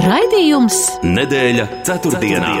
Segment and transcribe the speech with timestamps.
[0.00, 2.52] Raidījums Nedēļa ceturtdienā.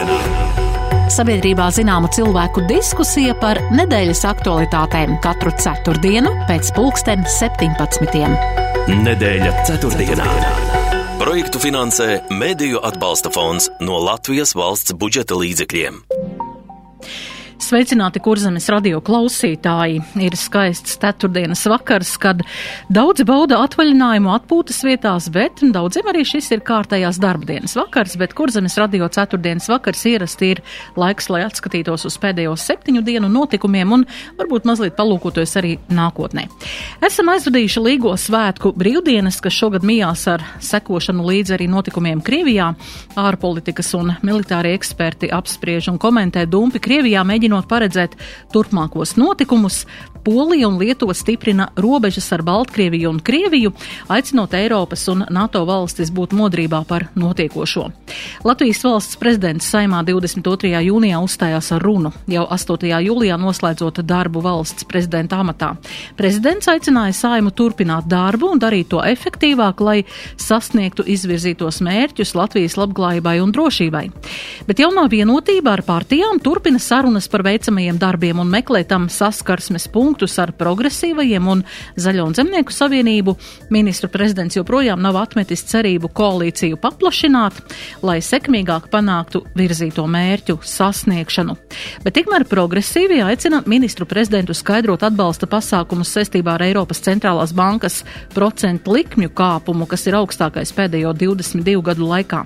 [1.10, 8.28] Sabiedrībā zināma cilvēku diskusija par nedēļas aktualitātēm katru ceturtdienu pēc pulksten 17.
[8.92, 10.28] Nedēļa ceturtdienā.
[11.20, 16.02] Projektu finansē Mēdīju atbalsta fonds no Latvijas valsts budžeta līdzekļiem.
[17.60, 19.98] Sveicināti kurzemes radio klausītāji!
[20.24, 22.40] Ir skaists ceturtdienas vakars, kad
[22.88, 28.78] daudzi bauda atvaļinājumu atpūtas vietās, bet daudziem arī šis ir kārtējās darbdienas vakars, bet kurzemes
[28.80, 30.62] radio ceturtdienas vakars ierasti ir
[30.96, 34.06] laiks, lai atskatītos uz pēdējo septiņu dienu notikumiem un
[34.40, 36.46] varbūt mazliet palūkotos arī nākotnē.
[37.04, 42.72] Esam aizvadījuši Līgo svētku brīvdienas, kas šogad mijās ar sekošanu līdzi arī notikumiem Krievijā.
[43.20, 48.16] Ārpolitikas un militārie eksperti apspriež un komentē dumpi Krievijā, mēģinot mēģinot paredzēt
[48.54, 49.84] turpmākos notikumus,
[50.24, 53.72] Polija un Lietuva stiprina robežas ar Baltkrieviju un Krieviju,
[54.08, 57.86] aicinot Eiropas un NATO valstis būt modrībā par notiekošo.
[58.44, 60.74] Latvijas valsts prezidents Saimā 22.
[60.84, 62.90] jūnijā uzstājās ar runu, jau 8.
[63.06, 65.72] jūlijā noslēdzot darbu valsts prezidenta amatā.
[66.16, 69.98] Prezidents aicināja Saimu turpināt darbu un darīt to efektīvāk, lai
[70.36, 74.04] sasniegtu izvirzītos mērķus Latvijas labklājībai un drošībai.
[74.68, 80.34] Bet jaunā vienotība ar partijām turpina sarunas par veicamajiem darbiem un meklē tam saskarsmes punktus
[80.42, 81.60] ar progresīvajiem un
[82.00, 83.36] Zaļo un Zemnieku savienību.
[83.70, 87.60] Ministru prezidents joprojām nav atmetis cerību koalīciju paplašināt,
[88.02, 91.54] lai sekmīgāk panāktu virzīto mērķu sasniegšanu.
[92.02, 98.00] Bet tikmēr progresīvie aicina ministru prezidentu skaidrot atbalsta pasākumus saistībā ar Eiropas centrālās bankas
[98.34, 102.42] procentu likmju kāpumu, kas ir augstākais pēdējo 22 gadu laikā.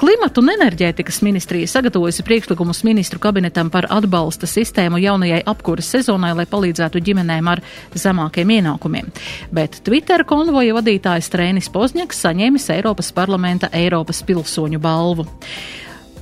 [0.00, 6.48] Klimatu un enerģētikas ministrija sagatavojusi priekšlikumus ministru kabinetam par atbalsta sistēmu jaunajai apkuras sezonai, lai
[6.48, 7.62] palīdzētu ģimenēm ar
[7.94, 9.10] zemākiem ienākumiem.
[9.54, 15.26] Bet Twitter konvoja vadītājs Trēnis Pozņaks saņēmis Eiropas parlamenta Eiropas pilsoņu balvu.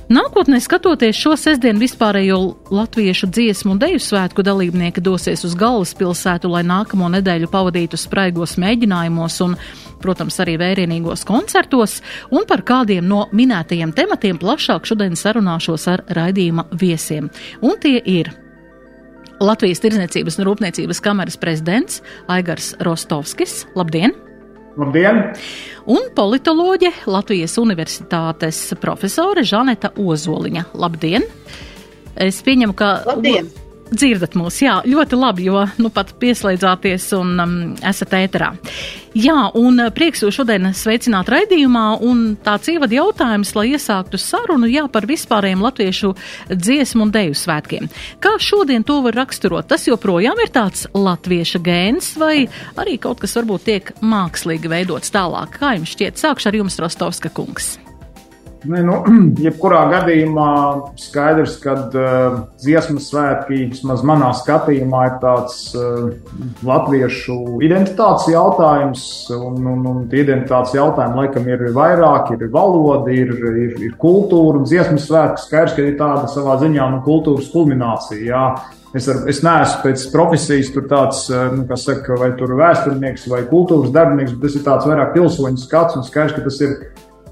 [0.05, 2.37] Nākotnē skatoties šo sestdienu vispārējo
[2.69, 9.39] latviešu dziesmu un deju svētku dalībnieki dosies uz galvaspilsētu, lai nākamo nedēļu pavadītu spraigos mēģinājumos
[9.47, 9.57] un,
[10.05, 16.69] protams, arī vērienīgos koncertos, un par kādiem no minētajiem tematiem plašāk šodien sarunāšos ar raidījuma
[16.77, 17.33] viesiem.
[17.65, 18.29] Un tie ir
[19.43, 21.99] Latvijas Tirzniecības un Rūpniecības kameras prezidents
[22.31, 23.65] Aigars Rostovskis.
[23.75, 24.15] Labdien!
[24.79, 25.21] Labdien!
[25.91, 30.69] Un politoloģe Latvijas Universitātes profesore Žaneta Ozoliņa.
[30.79, 31.27] Labdien!
[32.15, 32.95] Es pieņemu, ka.
[33.11, 33.51] Labdien!
[33.95, 37.53] Dzirdat mūs, jā, ļoti labi, jo nu pat pieslēdzāties un um,
[37.85, 38.51] esat ēterā.
[39.15, 44.67] Jā, un uh, prieks jūs šodien sveicināt raidījumā, un tāds ievad jautājums, lai iesāktu sarunu,
[44.71, 46.11] jā, par vispārējiem latviešu
[46.51, 47.87] dziesmu un deju svētkiem.
[48.23, 49.69] Kā šodien to var raksturot?
[49.71, 55.55] Tas joprojām ir tāds latvieša gēns, vai arī kaut kas varbūt tiek mākslīgi veidots tālāk?
[55.61, 56.19] Kā jums šķiet?
[56.19, 57.77] Sākšu ar jums, Rostovska kungs.
[58.65, 58.99] Ne, nu,
[59.45, 60.49] jebkurā gadījumā
[60.99, 66.13] skaidrs, ka uh, dziesmu svētki, vismaz manā skatījumā, ir tāds uh,
[66.65, 69.03] latviešu identitātes jautājums.
[69.35, 74.61] Un, un, un tie identitātes jautājumi laikam ir vairāk, ir valoda, ir, ir, ir kultūra.
[74.61, 78.23] Un dziesmu svētki skaidrs, ka ir tāda savā ziņā nu, kultūras kulminācija.
[78.25, 78.47] Jā.
[78.95, 83.91] Es, ar, es neesmu pēc profesijas tāds, nu, kas saka, vai tur vēsturnieks vai kultūras
[83.91, 86.77] darbinieks, bet tas ir tāds vairāk pilsoņu skats un skaidrs, ka tas ir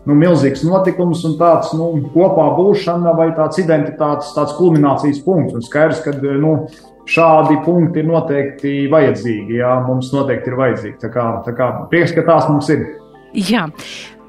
[0.07, 5.55] nu, milzīgs notikums un tāds nu, kopā būšana vai tāds identitātes tāds kulminācijas punkts.
[5.57, 6.55] Un skaidrs, ka nu,
[7.09, 9.59] šādi punkti ir noteikti vajadzīgi.
[9.61, 10.97] Jā, mums noteikti ir vajadzīgi.
[11.03, 12.85] Tā kā, tā kā prieks, ka tās mums ir.
[13.33, 13.67] Jā,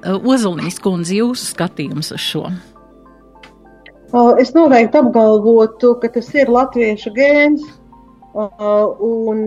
[0.05, 2.49] Ozolnijas kundze, jūsu skatījums uz šo.
[4.39, 7.65] Es noteikti apgalvotu, ka tas ir latviešu gēns.
[8.35, 9.41] Un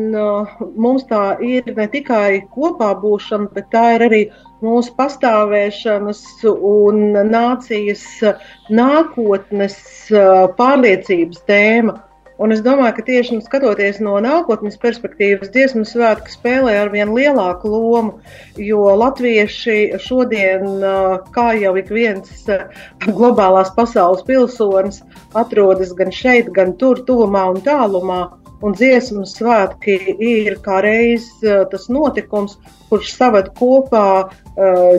[0.80, 4.22] mums tā ir ne tikai kopā būšana, bet tā ir arī
[4.64, 8.04] mūsu pastāvēšanas un nācijas
[8.70, 9.78] nākotnes
[10.58, 12.02] pārliecības tēma.
[12.38, 17.72] Un es domāju, ka tieši skatoties no nākotnes perspektīvas, dziesmu svētki spēlē ar vien lielāku
[17.72, 18.20] lomu,
[18.62, 20.68] jo latvieši šodien,
[21.34, 22.46] kā jau ik viens
[23.08, 25.02] globālās pasaules pilsonis,
[25.34, 28.22] atrodas gan šeit, gan tur, tuvumā un tālumā.
[28.66, 32.56] Un dziesmu svētki ir kā reiz tas notikums,
[32.90, 34.30] kurš saved kopā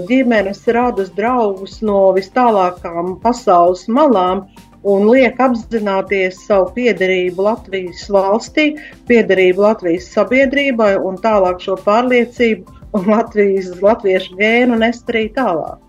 [0.07, 4.45] ģimenes, radus, draugus no vis tālākām pasaules malām
[4.87, 8.71] un liek apzināties savu piederību Latvijas valstī,
[9.11, 15.83] piederību Latvijas sabiedrībai un tālāk šo pārliecību un Latvijas, latviešu gēnu nest arī tālāk.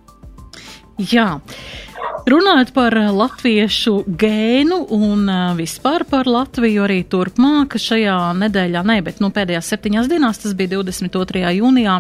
[1.00, 1.38] Jā.
[2.30, 9.32] Runājot par latviešu gēnu un vispār par Latviju arī turpmāk šajā nedēļā, ne, bet nu,
[9.34, 11.42] pēdējās septiņās dienās, tas bija 22.
[11.58, 11.96] jūnijā,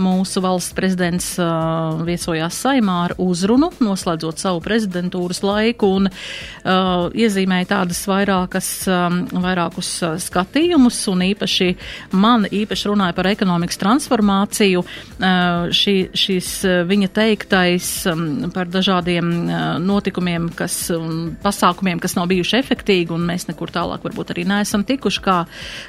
[0.00, 7.68] mūsu valsts prezidents uh, viesojās saimā ar uzrunu, noslēdzot savu prezidentūras laiku un uh, iezīmēja
[7.74, 11.68] tādas vairākas, um, vairākus uh, skatījumus un īpaši
[12.16, 14.84] man īpaši runāja par ekonomikas transformāciju.
[14.84, 18.24] Uh, šī, šīs uh, viņa teiktais um,
[18.54, 24.04] par dažādiem uh, notikumiem, kas, um, pasākumiem, kas nav bijuši efektīgi un mēs nekur tālāk
[24.06, 25.38] varbūt arī neesam tikuši, kā,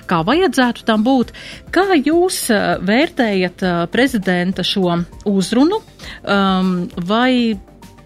[0.10, 1.34] kā vajadzētu tam būt.
[1.74, 4.98] Kā jūs uh, vērtējat uh, prezidenta šo
[5.30, 5.84] uzrunu,
[6.26, 6.74] um,
[7.08, 7.60] vai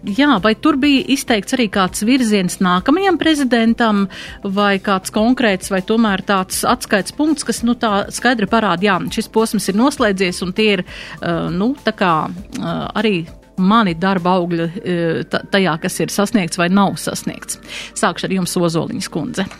[0.06, 4.04] Jā, vai tur bija izteikts arī kāds virziens nākamajam prezidentam,
[4.44, 9.30] vai kāds konkrēts, vai tomēr tāds atskaits punkts, kas, nu, tā skaidri parāda, jā, šis
[9.34, 13.26] posms ir noslēdzies un tie ir, uh, nu, kā uh, arī
[13.58, 17.58] mani darba augļi uh, tajā, kas ir sasniegts vai nav sasniegts.
[17.98, 19.50] Sākšu ar jums, Ozoliņas kundze.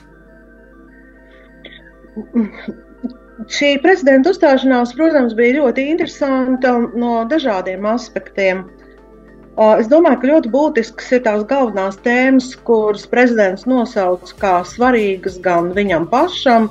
[3.46, 8.64] Šī prezidenta uzstāšanās, protams, bija ļoti interesanta no dažādiem aspektiem.
[9.78, 15.70] Es domāju, ka ļoti būtisks ir tās galvenās tēmas, kuras prezidents nosauc kā svarīgas gan
[15.74, 16.68] viņam pašam,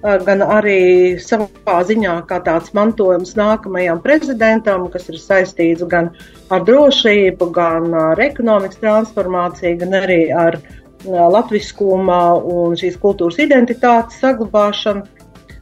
[0.00, 6.10] gan arī savā ziņā kā tāds mantojums nākamajam prezidentam, kas ir saistīts gan
[6.52, 10.60] ar drošību, gan ar ekonomikas transformāciju, gan arī ar
[11.04, 15.04] latviskuma un šīs kultūras identitātes saglabāšanu.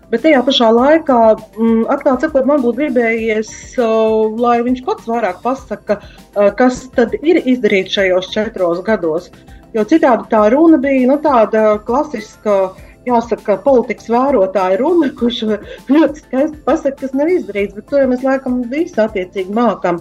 [0.08, 5.42] Bet tajā pašā laikā, mm, atklāti sakot, man būtu gribējies, uh, lai viņš pats vairāk
[5.44, 9.28] pasaka, uh, kas tad ir izdarīts šajos četros gados.
[9.76, 12.54] Jo citādi tā runa bija nu, tāda klasiska,
[13.04, 15.42] jāsaka, politikas vērotāja runa, kurš
[15.92, 20.00] ļoti skaisti pasaka, kas nav izdarīts, bet to jau mēs laikam visi attiecīgi mākam.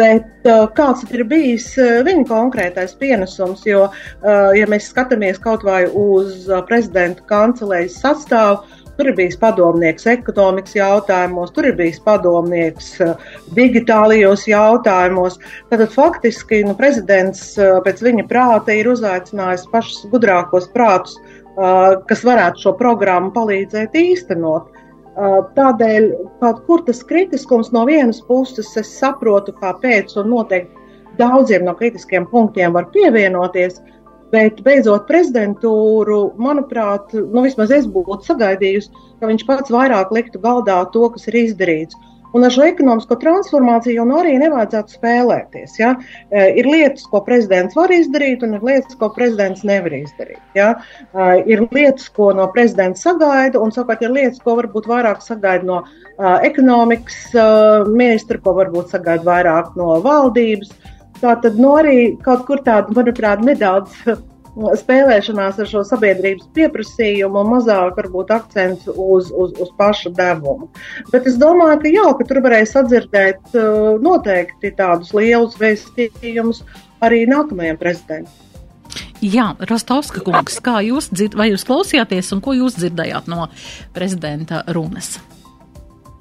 [0.00, 3.68] Bet uh, kāds ir bijis uh, viņa konkrētais pienesums?
[3.68, 8.64] Jo, uh, ja mēs skatāmies kaut vai uz uh, prezidenta kancelējas sastāvu,
[8.96, 13.26] Tur ir bijis padomnieks ekonomikas jautājumos, tur ir bijis padomnieks uh,
[13.56, 15.36] digitālajos jautājumos.
[15.72, 22.24] Tad faktiski nu, prezidents uh, pēc viņa prāta ir uzaicinājis pašus gudrākos prātus, uh, kas
[22.24, 24.72] varētu šo programmu palīdzēt īstenot.
[25.16, 26.06] Tādēļ
[26.42, 32.26] kaut kur tas kritiskums no vienas puses es saprotu, kāpēc, un noteikti daudziem no kritiskiem
[32.28, 33.78] punktiem var pievienoties.
[33.80, 33.95] Uh,
[34.32, 40.80] Bet beidzot prezidentūru, manuprāt, nu, vismaz es būtu sagaidījusi, ka viņš pats vairāk liktu galdā
[40.92, 41.98] to, kas ir izdarīts.
[42.36, 45.76] Un ar šo ekonomisko transformāciju jau nu arī nevajadzētu spēlēties.
[45.78, 45.92] Ja?
[46.28, 50.42] E, ir lietas, ko prezidents var izdarīt, un ir lietas, ko prezidents nevar izdarīt.
[50.58, 50.72] Ja?
[51.06, 55.64] E, ir lietas, ko no prezidenta sagaida, un savukārt ir lietas, ko varbūt vairāk sagaida
[55.70, 57.22] no uh, ekonomikas
[57.88, 60.74] ministra, ko varbūt sagaida vairāk no valdības.
[61.20, 63.94] Tā tad nu, arī kaut kur tāda, manuprāt, nedaudz
[64.80, 70.70] spēlēšanās ar šo sabiedrības pieprasījumu, mazāk varbūt akcents uz, uz, uz pašu devumu.
[71.12, 76.64] Bet es domāju, ka jā, ka tur varēs sadzirdēt uh, noteikti tādus lielus vēstījumus
[77.04, 78.42] arī nākamajam prezidentam.
[79.24, 83.48] Jā, Rostovska kungs, kā jūs dzird, vai jūs klausījāties un ko jūs dzirdējāt no
[83.96, 85.16] prezidenta runas?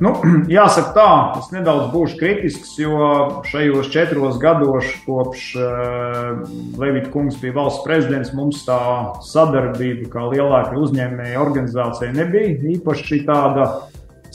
[0.04, 0.12] Nu,
[0.52, 1.10] jāsaka tā,
[1.40, 3.10] es nedaudz būšu kritisks, jo
[3.48, 6.42] šajos četros gados, kopš uh,
[6.80, 8.80] Levita kungs bija valsts prezidents, mums tā
[9.24, 13.70] sadarbība kā lielākajai uzņēmēji organizācijai nebija īpaši tāda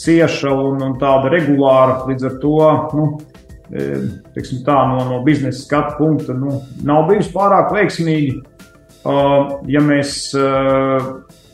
[0.01, 2.01] cieša un, un tāda regulāra.
[2.09, 2.57] Līdz ar to,
[2.97, 3.07] nu,
[3.69, 8.41] eh, teiksim, tā, no, no biznesa skatu punkta nu, nav bijusi pārāk veiksmīga.
[9.01, 10.33] Uh, ja mēs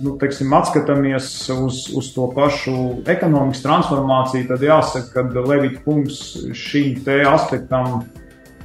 [0.05, 2.77] nu, teiksim, atskatāmies uz, uz to pašu
[3.09, 6.21] ekonomikas transformāciju, tad jāsaka, ka Levita kungs
[6.57, 8.05] šim te aspektam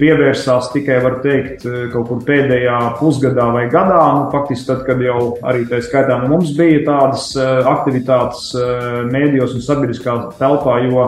[0.02, 4.00] pievērsās tikai, var teikt, kaut kur pēdējā pusgadā vai gadā.
[4.18, 8.88] Nu, faktiski tad, kad jau arī tā skaitā nu, mums bija tādas eh, aktivitātes eh,
[9.12, 11.06] mēdījos un sabiedriskā telpā, jo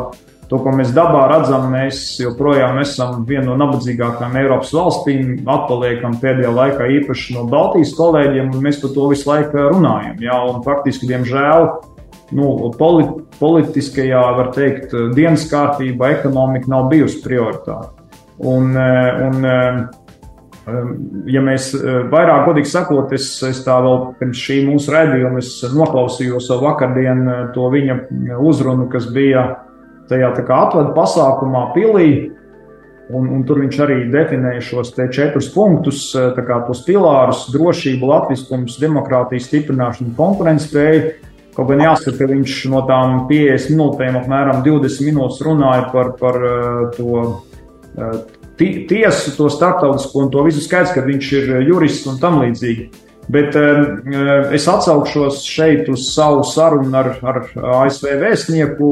[0.53, 6.51] To, ko mēs dabā redzam, mēs joprojām esam viena no nabadzīgākajām Eiropas valstīm, atpaliekam pēdējā
[6.53, 10.22] laikā īpaši no Baltijas kolēģiem, un mēs par to visu laiku runājam.
[10.22, 11.65] Jā, un faktiski, diemžēl,
[12.38, 17.89] nu, polit, politiskajā, var teikt, dienas kārtībā ekonomika nav bijusi prioritāte.
[18.38, 19.51] Un, un,
[21.27, 21.74] Ja mēs
[22.07, 25.41] vairāk godīgi sakot, es, es tā vēl pirms šī mūsu redzējuma
[25.75, 27.98] noklausījos vakardienu to viņa
[28.39, 29.73] uzrunu, kas bija uh,
[30.13, 30.32] tajā
[30.67, 32.10] atvadu pasākumā pilī.
[33.13, 39.50] Un, un tur viņš arī definēja šos četrus punktus, kā tos pilārus- drošību, latviskums, demokrātijas
[39.50, 41.12] stiprināšanu, konkurētspēju.
[41.53, 46.39] Kaut gan jāsaka, ka viņš no tām 50 minūtēm apmēram 20 minūtes runāja par, par
[46.96, 47.27] to
[48.58, 52.89] tiesu, to starptautisko un to visu skaidrs, ka viņš ir jurists un tam līdzīgi.
[53.32, 57.39] Bet es atsaukšos šeit uz savu sarunu ar, ar
[57.86, 58.89] ASV vēstnieku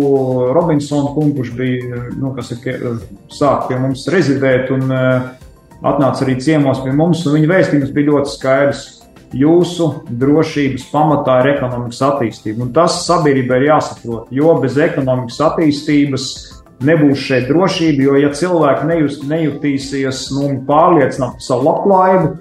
[0.55, 2.85] Robinsonu kungu, kurš bija, nu, kas ir
[3.33, 8.87] sāk pie mums rezidēt un atnāca arī ciemos pie mums, viņa vēstījums bija ļoti skaidrs
[9.35, 9.87] jūsu
[10.19, 12.65] drošības pamatā ir ekonomikas attīstība.
[12.65, 16.27] Un tas sabiedrībai ir jāsaprot, jo bez ekonomikas attīstības
[16.83, 18.07] nebūs šeit drošība.
[18.07, 22.31] Jo, ja cilvēki nejust, nejutīsies nu, pārliecināti par savu labklājību,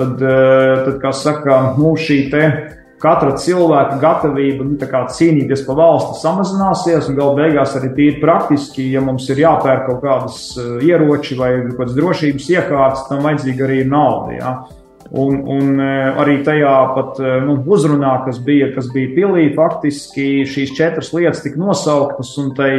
[0.00, 2.18] tad, eh, tad kā saka, nu, šī
[3.00, 4.76] katra cilvēka gatavība nu,
[5.16, 10.02] cīnīties par valsti samazināsies, un galu beigās arī tīri praktiski, ja mums ir jāpērk kaut
[10.04, 14.36] kādas eh, ieroči vai kādas drošības iekārtas, tam vajadzīga arī nauda.
[14.36, 14.54] Ja?
[15.10, 15.86] Un, un e,
[16.22, 21.58] arī tajā pat nu, uzrunā, kas bija, kas bija pilī, faktiski šīs četras lietas tika
[21.58, 22.70] nosauktas, un tai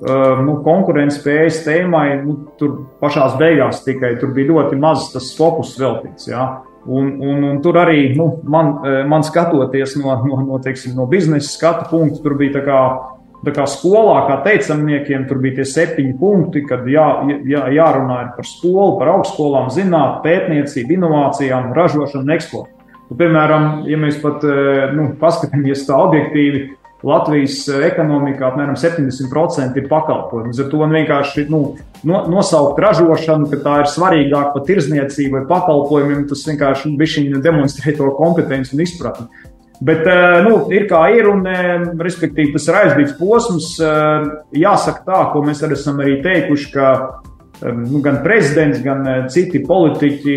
[0.00, 5.76] e, nu, konkurētspējas tēmai nu, tur pašā beigās tikai tur bija ļoti maz tas fokus
[5.80, 6.30] veltīts.
[6.30, 6.46] Ja?
[6.86, 8.76] Un, un, un tur arī nu, man,
[9.10, 12.80] man skatoties no, no, no, teiksim, no biznesa skatu punkta, tur bija tā kā
[13.44, 17.04] Tā kā skolā, kā teicamniekiem, tur bija tie septiņi punkti, kad jā,
[17.46, 22.72] jā, jārunā par skolu, par augstskolām, zinātnē, pētniecību, inovācijām, ražošanu un eksportu.
[23.06, 26.62] Nu, piemēram, ja mēs pat eh, nu, paskatāmies tā objektīvi,
[27.06, 30.50] Latvijas eh, ekonomikā apmēram 70% ir pakalpojumi.
[30.50, 31.60] Līdz ar to vienkārši nu,
[32.08, 36.94] no, nosaukt ražošanu, ka tā ir svarīgāka par tirzniecību vai pakalpojumiem, tas vienkārši
[37.30, 39.28] nu, demonstrē to kompetenci un izpratni.
[39.86, 43.72] Bet eh, nu, ir kā ir, un eh, respektīvi tas ir aizdīts posms.
[44.56, 46.92] Jāsaka tā, ko mēs arī esam arī teikuši, ka
[47.62, 50.36] nu, gan prezidents, gan citi politiķi,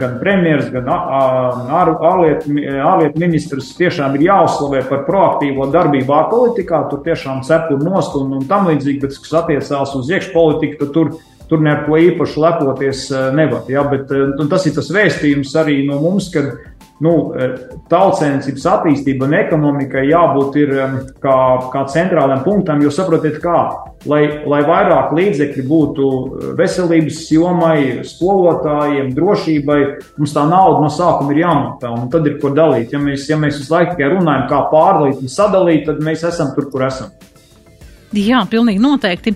[0.00, 6.84] gan premjeras, gan ārlietu ārliet ministrs tiešām ir jāuzslavē par proaktīvo darbību ārpolitikā.
[6.90, 11.14] Tur tiešām cepur nost un, un tam līdzīgi, bet kas attiecās uz iekšpolitiku, tad tur
[11.52, 13.00] tur neko īpaši lepoties
[13.36, 13.66] nevar.
[13.68, 13.82] Ja?
[13.84, 14.08] Bet,
[14.48, 16.46] tas ir tas vēstījums arī no mums, ka
[17.02, 17.54] nu, eh,
[17.90, 20.74] tautsēmniecības attīstība un ekonomikai jābūt ir
[21.22, 21.38] kā,
[21.72, 23.58] kā centrālajam punktam, jo saprotiet, kā,
[24.10, 29.80] lai, lai vairāk līdzekļu būtu eh, veselības jomai, skolotājiem, drošībai,
[30.20, 32.94] mums tā nauda no sākuma ir jānopelna, un tad ir ko dalīt.
[32.94, 36.54] Ja mēs, ja mēs visu laiku tikai runājam, kā pārlīt un sadalīt, tad mēs esam
[36.56, 37.12] tur, kur esam.
[38.12, 39.32] Jā, pilnīgi noteikti.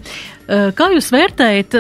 [0.47, 1.75] Eh, kā jūs vērtējat,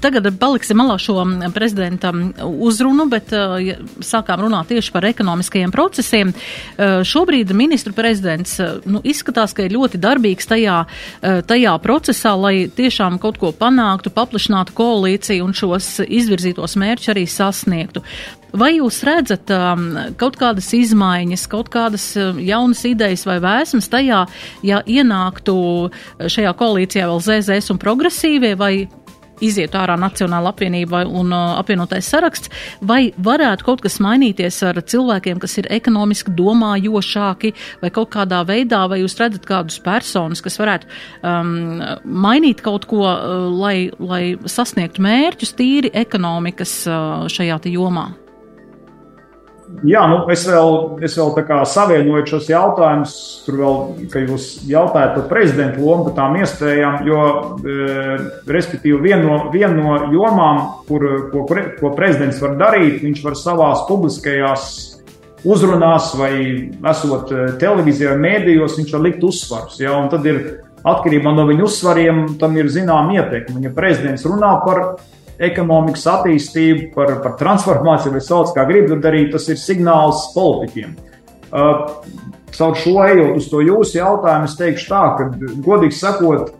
[0.00, 1.20] tagad paliksim malā šo
[1.52, 3.74] prezidenta uzrunu, bet eh,
[4.04, 6.32] sākām runāt tieši par ekonomiskajiem procesiem.
[6.32, 8.56] Eh, šobrīd ministru prezidents
[8.88, 10.78] nu, izskatās, ka ir ļoti darbīgs tajā,
[11.20, 18.04] tajā procesā, lai tiešām kaut ko panāktu, paplašinātu koalīciju un šos izvirzītos mērķus arī sasniegtu.
[18.56, 24.22] Vai jūs redzat um, kaut kādas izmaiņas, kaut kādas um, jaunas idejas vai vēsmas tajā,
[24.64, 25.56] ja ienāktu
[26.24, 28.72] šajā koalīcijā vēl ZZS un progresīvie vai
[29.44, 32.50] izietu ārā Nacionāla apvienība un uh, apvienotais saraksts,
[32.80, 37.52] vai varētu kaut kas mainīties ar cilvēkiem, kas ir ekonomiski domājošāki,
[37.82, 40.88] vai kaut kādā veidā, vai jūs redzat kādus personus, kas varētu
[41.22, 48.08] um, mainīt kaut ko, uh, lai, lai sasniegtu mērķus tīri ekonomikas uh, šajā jomā?
[49.86, 53.76] Jā, nu, es vēl, es vēl savienoju šos jautājumus, tur vēl,
[54.10, 57.24] ka jūs jautājat par prezidentu lomu, par tām iespējām, jo,
[57.62, 58.16] e,
[58.50, 61.44] respektīvi, viena no, vien no jomām, kur, ko,
[61.78, 64.64] ko prezidents var darīt, viņš var savās publiskajās
[65.46, 66.32] uzrunās vai
[66.90, 69.78] esot e, televīzijā mēdījos, viņš var likt uzsvarus.
[69.84, 70.42] Ja, tad ir
[70.88, 73.62] atkarībā no viņa uzsvariem, tam ir zinām ietekme.
[73.62, 74.82] Ja prezidents runā par
[75.38, 80.96] ekonomikas attīstību, par, par transformāciju, vai sauc kā gribi, tad arī tas ir signāls politiķiem.
[81.48, 81.84] Uh,
[82.52, 85.28] caur šo ejot uz to jūsu jautājumu, es teikšu tā, ka,
[85.64, 86.50] godīgi sakot,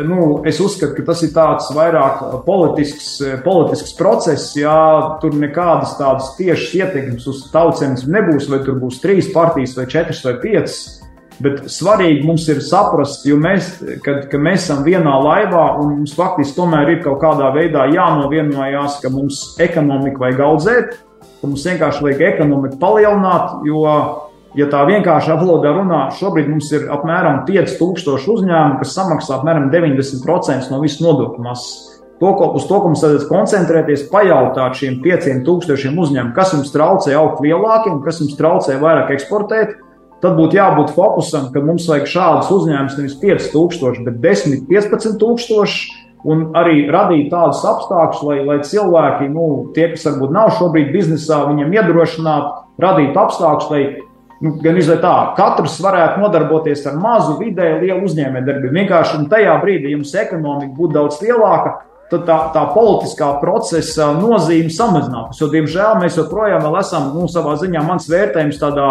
[0.00, 3.10] nu, es uzskatu, ka tas ir tāds vairāk politisks,
[3.44, 4.52] politisks process.
[4.56, 9.86] Jā, tur nekādas tādas tiešas ietekmes uz tautsēmnes nebūs, vai tur būs trīs partijas, vai
[9.92, 11.01] četras, vai piecas.
[11.40, 13.70] Bet svarīgi mums ir saprast, mēs,
[14.04, 18.98] kad, ka mēs esam vienā laivā un mums faktiski tomēr ir kaut kādā veidā jānovienojās,
[19.02, 20.98] ka mums ekonomiku vajag audzēt,
[21.40, 23.86] ka mums vienkārši vajag ekonomiku palielināt, jo,
[24.58, 30.70] ja tā vienkāršā valodā runā, šobrīd mums ir apmēram 5000 uzņēmumu, kas samaksā apmēram 90%
[30.70, 31.88] no visas nodokļu masas.
[32.22, 37.40] To, ko, uz to, mums vajadzētu koncentrēties, pajautāt šiem 5000 uzņēmumiem, kas jums traucē augt
[37.42, 39.72] lielākiem, kas jums traucē vairāk eksportēt,
[40.22, 45.98] tad būtu jābūt fokusam, ka mums vajag šādus uzņēmumus nevis 5000, bet 10, 15,000.
[46.22, 51.40] Un arī radīt tādus apstākļus, lai, lai cilvēki, nu, tie, kas varbūt nav šobrīd biznesā,
[51.48, 52.52] viņiem iedrošinātu,
[52.84, 53.80] radīt apstākļus, lai
[54.38, 58.76] nu, gan izvēlēt tā, katrs varētu nodarboties ar mazu, vidēju, lielu uzņēmējdarbību.
[58.78, 61.74] Vienkārši tajā brīdī, ja jums ekonomika būtu daudz lielāka,
[62.12, 65.40] tad tā, tā politiskā procesa nozīme samazinās.
[65.40, 68.88] Jo, diemžēl, mēs joprojām esam, nu, savā ziņā, mans vērtējums tādā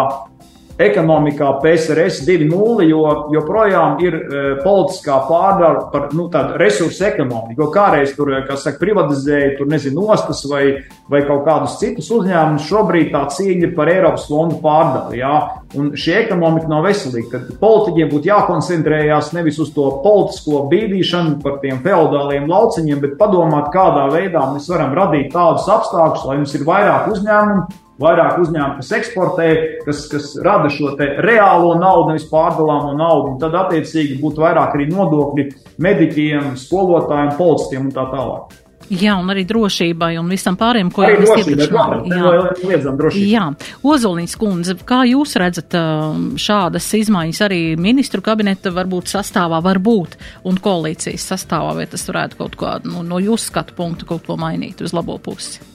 [0.82, 7.62] ekonomikā PSRS 2.0, jo joprojām ir e, politiskā pārdala par nu, tādu resursu ekonomiku.
[7.62, 10.64] Jo kādreiz tur, kā saka, privatizēja, tur nezinu, ostas vai,
[11.12, 12.68] vai kaut kādus citus uzņēmumus.
[12.68, 15.20] Šobrīd tā cīņa par Eiropas fondu pārdali.
[15.22, 15.34] Jā.
[15.78, 17.30] Un šī ekonomika nav veselīga.
[17.38, 23.70] Tad politiķiem būtu jākoncentrējās nevis uz to politisko bīdīšanu par tiem feudāliem lauciņiem, bet padomāt,
[23.74, 28.92] kādā veidā mēs varam radīt tādus apstākļus, lai mums ir vairāk uzņēmumu, vairāk uzņēmumu, kas
[28.98, 29.48] eksportē,
[29.86, 33.36] kas, kas rada šo reālo naudu, nevis pārdalāmo naudu.
[33.42, 35.48] Tad, attiecīgi, būtu vairāk arī nodokļi
[35.82, 38.60] mediķiem, skolotājiem, policistiem un tā tālāk.
[38.92, 41.70] Jā, un arī drošībai un visam pārējiem, ko jau mēs iepriekš
[42.10, 43.12] minējām.
[43.30, 43.44] Jā,
[43.88, 50.18] Ozolīns kundze, kā jūs redzat um, šādas izmaiņas arī ministru kabineta varbūt sastāvā, varbūt,
[50.50, 54.36] un koalīcijas sastāvā, vai tas varētu kaut kādu nu, no jūsu skatu punktu kaut ko
[54.40, 55.71] mainīt uz labo pusi?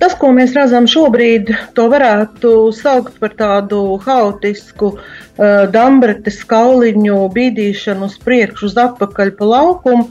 [0.00, 8.08] Tas, ko mēs redzam šobrīd, to varētu saukt par tādu haotisku uh, dambretes kauliņu bīdīšanu
[8.08, 10.08] uz priekšu, uz atpakaļ pa laukumu.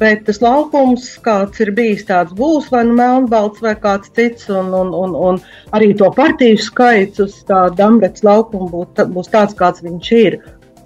[0.00, 4.68] Bet tas laukums, kāds ir bijis, tāds būs, vai nu melnbalts, vai kāds cits, un,
[4.76, 5.40] un, un, un
[5.76, 10.38] arī to partiju skaits uz tā Dambretes laukuma būs, būs tāds, kāds viņš ir.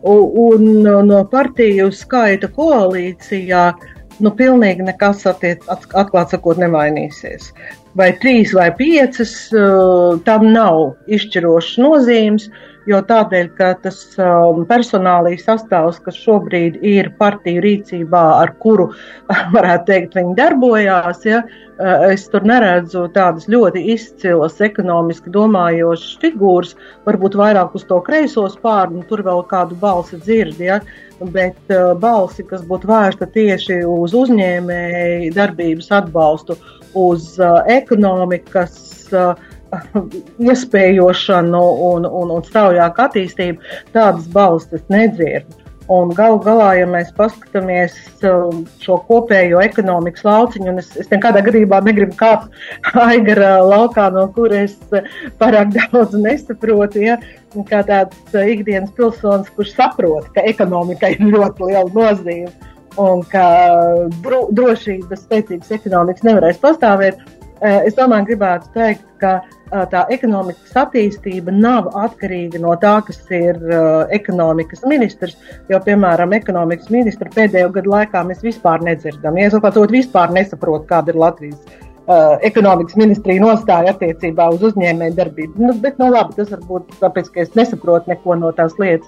[0.07, 3.67] Un, un no partiju skaita koalīcijā
[4.23, 7.51] nu, pilnīgi nekas attiec, atklāt sakot, nemainīsies
[7.99, 12.47] vai trīs vai piecas, uh, tam nav izšķirošas nozīmes,
[12.89, 18.89] jo tādēļ, ka tas um, personālīs sastāvs, kas šobrīd ir partiju rīcībā, ar kuru,
[19.57, 26.75] varētu teikt, viņi darbojās, ja, uh, es tur neredzu tādas ļoti izcilas ekonomiski domājošas figūras,
[27.07, 30.81] varbūt vairāk uz to kreiso spārnu, tur vēl kādu balsi dzird, ja,
[31.23, 31.71] bet
[32.03, 36.57] balsi, kas būtu vērsta tieši uz uzņēmēju darbības atbalstu
[36.99, 38.77] uz uh, ekonomikas
[39.17, 39.33] uh,
[40.51, 45.59] iespējošanu un, un, un straujāku attīstību, tādas balstis nedzird.
[45.93, 47.97] Un galu galā, ja mēs paskatāmies
[48.29, 52.55] um, šo kopējo ekonomikas lauciņu, un es, es nekādā gadījumā negribu kāpt
[53.09, 54.77] aigara laukā, no kuras
[55.43, 57.19] pārāk daudz nesaprotu, ja,
[57.69, 63.47] kā tāds ikdienas pilsonis, kurš saprot, ka ekonomikai ir ļoti liela nozīme un ka
[64.25, 67.23] dro, drošības, spēcīgas ekonomikas nevarēs pastāvēt.
[67.63, 69.37] Es domāju, gribētu teikt, ka
[69.93, 73.61] tā ekonomikas attīstība nav atkarīga no tā, kas ir
[74.11, 75.37] ekonomikas ministrs.
[75.71, 79.39] Jo, piemēram, ekonomikas ministru pēdējo gadu laikā mēs vispār nedzirdam.
[79.39, 81.79] Ja es kādā vispār nesaprotu, kāda ir Latvijas
[82.43, 85.63] ekonomikas ministrija nostāja attiecībā uz uzņēmēju darbību.
[85.63, 89.07] Nu, bet, nu, labi, tas varbūt tāpēc, ka es nesaprotu neko no tās lietas.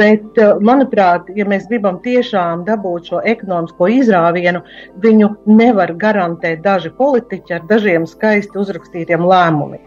[0.00, 4.62] Bet, eh, manuprāt, ja mēs gribam tiešām dabūt šo ekonomisko izrāvienu,
[5.04, 5.28] viņu
[5.60, 9.86] nevar garantēt daži politiķi ar dažiem skaisti uzrakstītiem lēmumiem.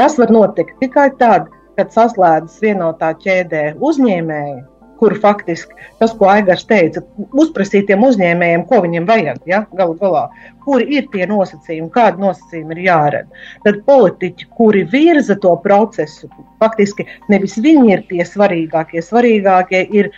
[0.00, 4.71] Tas var notikt tikai tad, kad saslēdzas vienotā ķēdē uzņēmēji
[5.02, 7.00] kur faktiski tas, ko Aigars teica,
[7.42, 10.28] uzprasītiem uzņēmējiem, ko viņiem vajag, ja, galu galā,
[10.62, 13.40] kuri ir tie nosacījumi, kādi nosacījumi ir jārada.
[13.64, 16.30] Tad politiķi, kuri virza to procesu,
[16.62, 20.12] faktiski nevis viņi ir tie svarīgākie, svarīgākie ir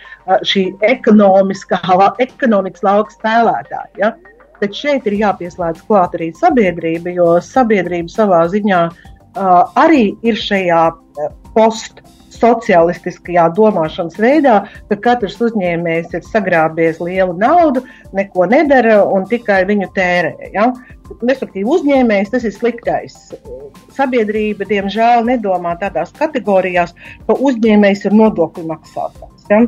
[0.45, 1.81] šī ekonomiskā,
[2.27, 4.03] ekonomikas lauka spēlētāji.
[4.03, 4.13] Ja.
[4.61, 10.85] Tad šeit ir jāpieslēdz klāt arī sabiedrība, jo sabiedrība savā ziņā uh, arī ir šajā
[11.57, 14.57] postu sociālistiskajā domāšanas veidā,
[14.89, 20.51] ka katrs uzņēmējs ir sagrābies lielu naudu, neko nedara un tikai viņu tērē.
[20.55, 20.71] Ja?
[21.21, 23.15] Respektīvi, uzņēmējs tas ir sliktais.
[23.93, 26.95] Sabiedrība, diemžēl, nedomā tādās kategorijās,
[27.27, 29.35] ka uzņēmējs ir nodokļu maksātājs.
[29.51, 29.61] Ja?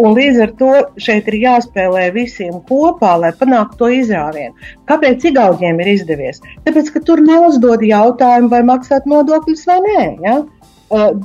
[0.00, 0.70] Un līdz ar to
[1.02, 4.56] šeit ir jāspēlē visiem kopā, lai panāktu to izrāvienu.
[4.90, 6.42] Kāpēc Igauniem ir izdevies?
[6.66, 10.02] Tāpēc, ka tur neuzdod jautājumu, vai maksāt nodokļus vai nē.
[10.24, 10.40] Ja?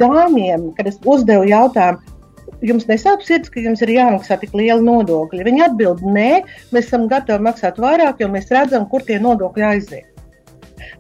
[0.01, 2.15] Dāmiem, kad es uzdevu jautājumu,
[2.65, 5.45] jums nesāp sirds, ka jums ir jāmaksā tik liela nodokļa?
[5.47, 6.29] Viņi atbild, nē,
[6.73, 10.13] mēs esam gatavi maksāt vairāk, jo mēs redzam, kur tie nodokļi aiziet.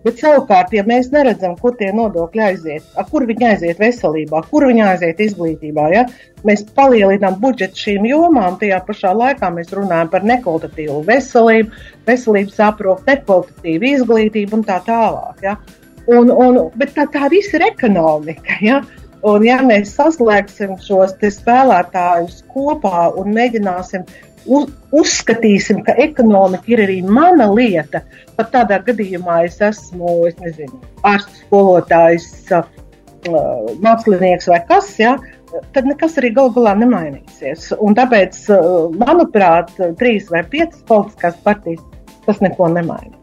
[0.05, 4.83] Bet savukārt, ja mēs neredzam, kur tie nodokļi aiziet, kur viņi aiziet veselībā, kur viņi
[4.85, 6.03] aiziet izglītībā, ja?
[6.47, 13.07] mēs palielinām budžetu šīm jomām, tajā pašā laikā mēs runājam par nekvalitatīvu veselību, veselības aprūpi,
[13.09, 15.43] nekvalitatīvu izglītību un tā tālāk.
[15.43, 15.57] Ja?
[16.07, 18.59] Un, un, bet tā, tā viss ir ekonomika.
[18.63, 18.81] Ja?
[19.27, 24.05] Un, ja mēs saslēgsim šos spēlētājus kopā un mēģināsim
[24.47, 28.03] uz, uzskatīsim, ka ekonomika ir arī mana lieta,
[28.37, 32.29] pat tādā gadījumā es esmu es nezinu, ārsts, skolotājs,
[33.83, 35.17] mākslinieks vai kas, ja,
[35.75, 37.71] tad nekas arī galu galā nemainīsies.
[37.83, 38.39] Un tāpēc,
[39.01, 41.83] manuprāt, trīs vai piecas politiskās partijas
[42.27, 43.15] tas neko nemaina.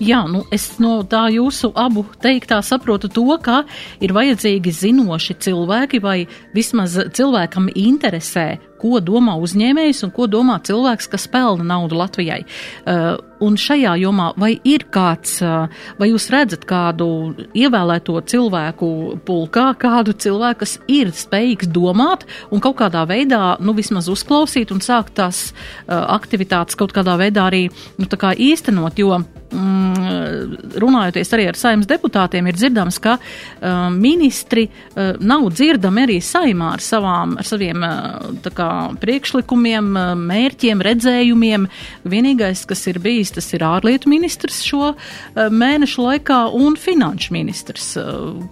[0.00, 3.58] Jā, nu es no tā jūsu abu teiktā saprotu to, ka
[4.00, 6.22] ir vajadzīgi zinoši cilvēki vai
[6.56, 8.46] vismaz cilvēkam interesē
[8.80, 12.42] ko domā uzņēmējs un ko domā cilvēks, kas pelna naudu Latvijai.
[12.84, 17.08] Uh, un šajā jomā vai ir kāds, uh, vai jūs redzat kādu
[17.56, 18.90] ievēlēto cilvēku
[19.26, 24.84] pulkā, kādu cilvēku, kas ir spējīgs domāt un kaut kādā veidā, nu, vismaz uzklausīt un
[24.84, 27.66] sākt tās uh, aktivitātes kaut kādā veidā arī,
[28.00, 33.88] nu, tā kā īstenot, jo mm, runājoties arī ar saimnes deputātiem, ir dzirdams, ka uh,
[33.94, 38.69] ministri uh, nav dzirdami arī saimā ar, savām, ar saviem uh, kā,
[39.02, 41.66] priekšlikumiem, mērķiem, redzējumiem.
[42.10, 44.92] Vienīgais, kas ir bijis, tas ir ārlietu ministrs šo
[45.34, 47.92] mēnešu laikā un finanšu ministrs.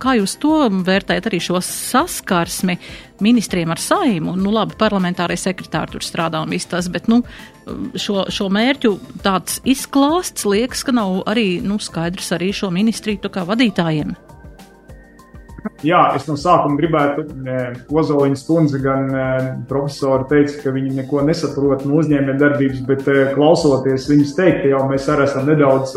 [0.02, 2.78] Kā jūs to vērtējat arī šo saskarsmi
[3.24, 4.36] ministriem ar saimu?
[4.38, 7.22] Nu, labi, parlamentārai sekretāri tur strādā un viss tas, bet, nu,
[7.98, 13.46] šo, šo mērķu tāds izklāsts liekas, ka nav arī, nu, skaidrs arī šo ministriju kā
[13.48, 14.16] vadītājiem.
[15.86, 17.24] Jā, es no sākuma gribētu,
[17.94, 19.08] Ozoliņas kundze, gan
[19.70, 25.26] profesori teica, ka viņi neko nesaprot no uzņēmējdarbības, bet klausoties viņas teikt, jau mēs arī
[25.28, 25.96] esam nedaudz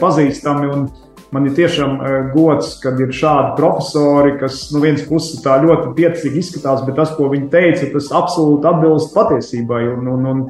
[0.00, 0.86] pazīstami.
[1.34, 1.96] Man ir tiešām
[2.36, 6.94] gods, kad ir šādi profesori, kas no nu, vienas puses tā ļoti pieticīgi izskatās, bet
[7.00, 9.82] tas, ko viņi teica, tas absolūti atbilst patiesībai.
[9.96, 10.44] Un, un, un,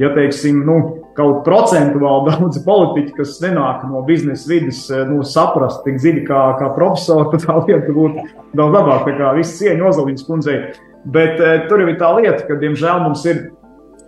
[0.00, 0.78] ja teiksim, nu,
[1.16, 6.44] kaut procentuāli daudzi politiķi, kas nenāk no biznesa vidas, eh, nu, saprast tik dziļi kā,
[6.60, 8.26] kā profesori, tad tā lieta būtu
[8.56, 9.06] daudz labāk.
[9.08, 10.58] Tā kā viss cieņa Ozoliņas kundzei.
[11.02, 13.40] Bet e, tur jau ir tā lieta, ka, diemžēl, mums ir,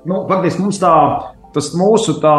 [0.07, 0.93] nu, faktiski mums tā,
[1.55, 2.35] tas mūsu tā,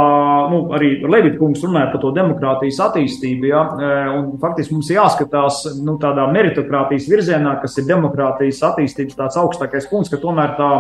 [0.52, 5.62] nu, arī Levita kungs runāja par to demokrātijas attīstību, ja, eh, un faktiski mums jāskatās,
[5.84, 10.72] nu, tādā meritokratījas virzienā, kas ir demokrātijas attīstības tāds augstākais punkts, ka tomēr tā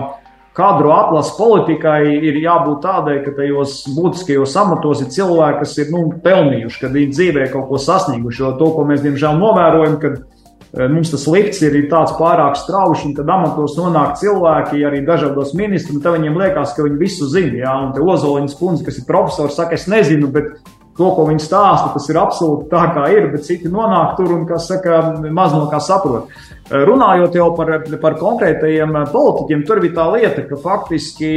[0.56, 6.06] kadru atlases politikai ir jābūt tādai, ka tajos būtiskajos amatos ir cilvēki, kas ir nu,
[6.24, 8.44] pelnījuši, kad viņi dzīvē kaut ko sasnieguši.
[8.44, 13.10] Jo to, ko mēs diemžēl novērojam, kad e, mums tas likts ir tāds pārāk strauji,
[13.10, 17.28] un kad amatos nonāk cilvēki, arī dažādos ministrus, un tad viņiem liekas, ka viņi visu
[17.32, 17.60] zina.
[17.65, 20.54] Jā, un te Ozoliņas kundze, kas ir profesors, saka, es nezinu, bet
[20.96, 24.48] to, ko viņi stāsta, tas ir absolūti tā, kā ir, bet citi nonāk tur un,
[24.48, 26.32] kas saka, maz no kā saprot.
[26.65, 31.36] Eh, runājot jau par, par konkrētajiem eh, politiķiem, tur bija tā lieta, ka faktiski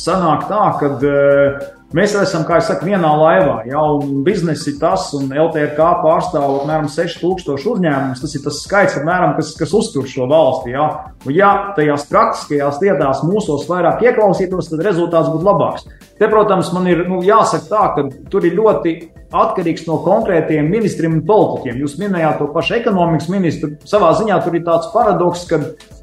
[0.00, 3.54] sanāk tā, ka eh, Mēs esam, kā jau teicu, vienā laivā.
[3.66, 8.20] Ja, un biznesa ir tas, un LTRK pārstāv apmēram 6000 uzņēmumus.
[8.22, 10.70] Tas ir tas skaits, apmēram, kas, kas uztur šo valsti.
[10.76, 10.84] Ja.
[11.24, 15.90] Un, ja tajās praktiskajās lietās mūsos vairāk ieklausītos, tad rezultāts būtu labāks.
[16.20, 18.90] Te, protams, man ir nu, jāsaka tā, ka tur ir ļoti
[19.32, 21.78] atkarīgs no konkrētiem ministriem un politiķiem.
[21.80, 23.70] Jūs minējāt to pašu ekonomikas ministru.
[23.88, 25.62] Savā ziņā tur ir tāds paradoks, ka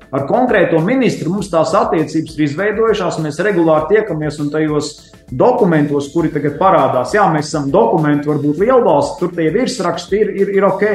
[0.09, 3.21] ar konkrēto ministru mums tās attiecības ir izveidojušās.
[3.21, 4.91] Mēs regulāri tiekamies un tajos
[5.29, 10.53] dokumentos, kuri tagad parādās, jā, mēs esam dokumenti, varbūt lielvalsts, tur tie virsraksti ir, ir,
[10.57, 10.85] ir ok.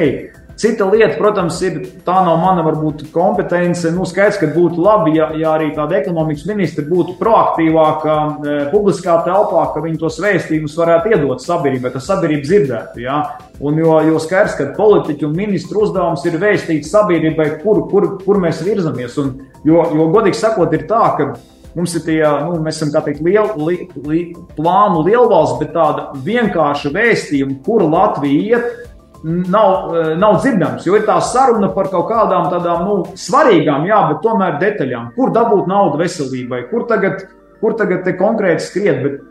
[0.55, 3.89] Cita lieta, protams, ir tā nav mana varbūt kompetence.
[3.93, 9.15] Nu, skaidrs, ka būtu labi, ja, ja arī tāda ekonomikas ministra būtu proaktīvāka e, publiskā
[9.25, 13.01] telpā, ka viņi tos vēstījumus varētu iedot sabiedrībai, ka sabiedrība dzirdētu.
[13.01, 13.17] Ja?
[13.65, 18.41] Un jo, jo skaidrs, ka politiķu un ministru uzdevums ir vēstīt sabiedrībai, kur, kur, kur
[18.43, 19.17] mēs virzamies.
[19.23, 19.33] Un,
[19.65, 21.31] jo, jo, godīgi sakot, ir tā, ka
[21.73, 26.93] mums ir tie, nu, mēs esam teikt, liel, li, li, plānu lielvalsts, bet tāda vienkārša
[26.93, 28.92] vēstījuma, kur Latvija iet
[29.23, 30.85] nav, eh, nav dzirdams.
[30.85, 35.13] Jo ir tā saruna par kaut kādām tādām nu, svarīgām, jā, bet tomēr detaļām.
[35.15, 37.27] Kur dabūt naudu veselībai, kur tagad,
[37.61, 39.03] kur tagad konkrēti skriet.
[39.03, 39.21] Bet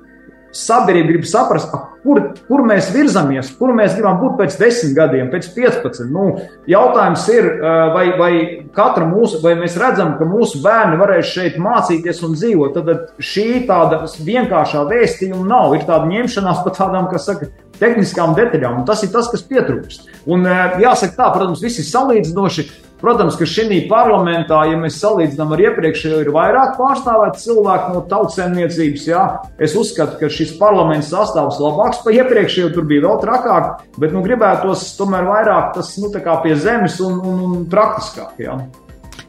[0.53, 1.73] sabiedrība grib saprast,
[2.05, 6.11] kur, kur mēs virzamies, kur mēs gribam būt pēc 10 gadiem, pēc 15.
[6.13, 6.27] Nu,
[6.69, 7.49] jautājums ir,
[7.95, 8.33] vai, vai
[8.77, 12.77] katra mūsu, vai mēs redzam, ka mūsu bērni varēs šeit mācīties un dzīvot.
[12.77, 15.73] Tad šī tāda vienkāršā vēstījuma nav.
[15.79, 17.49] Ir tāda ņemšanās par tādām, kas saka,
[17.83, 20.09] tehniskām detaļām, tas ir tas, kas pietrūkst.
[20.31, 22.71] Un jāsaka tā, protams, viss ir salīdzinoši.
[23.03, 29.07] Protams, ka šī parlamentā, ja mēs salīdzinām ar iepriekšējo, ir vairāk pārstāvēt cilvēku no tautsēmniecības.
[29.11, 29.25] Jā.
[29.59, 34.23] Es uzskatu, ka šis parlaments sastāvs labāks par iepriekšējo, tur bija vēl trakāk, bet nu,
[34.23, 38.39] gribētos tomēr vairāk tas nu, pie zemes un, un, un praktiskāk.
[38.39, 38.61] Jā.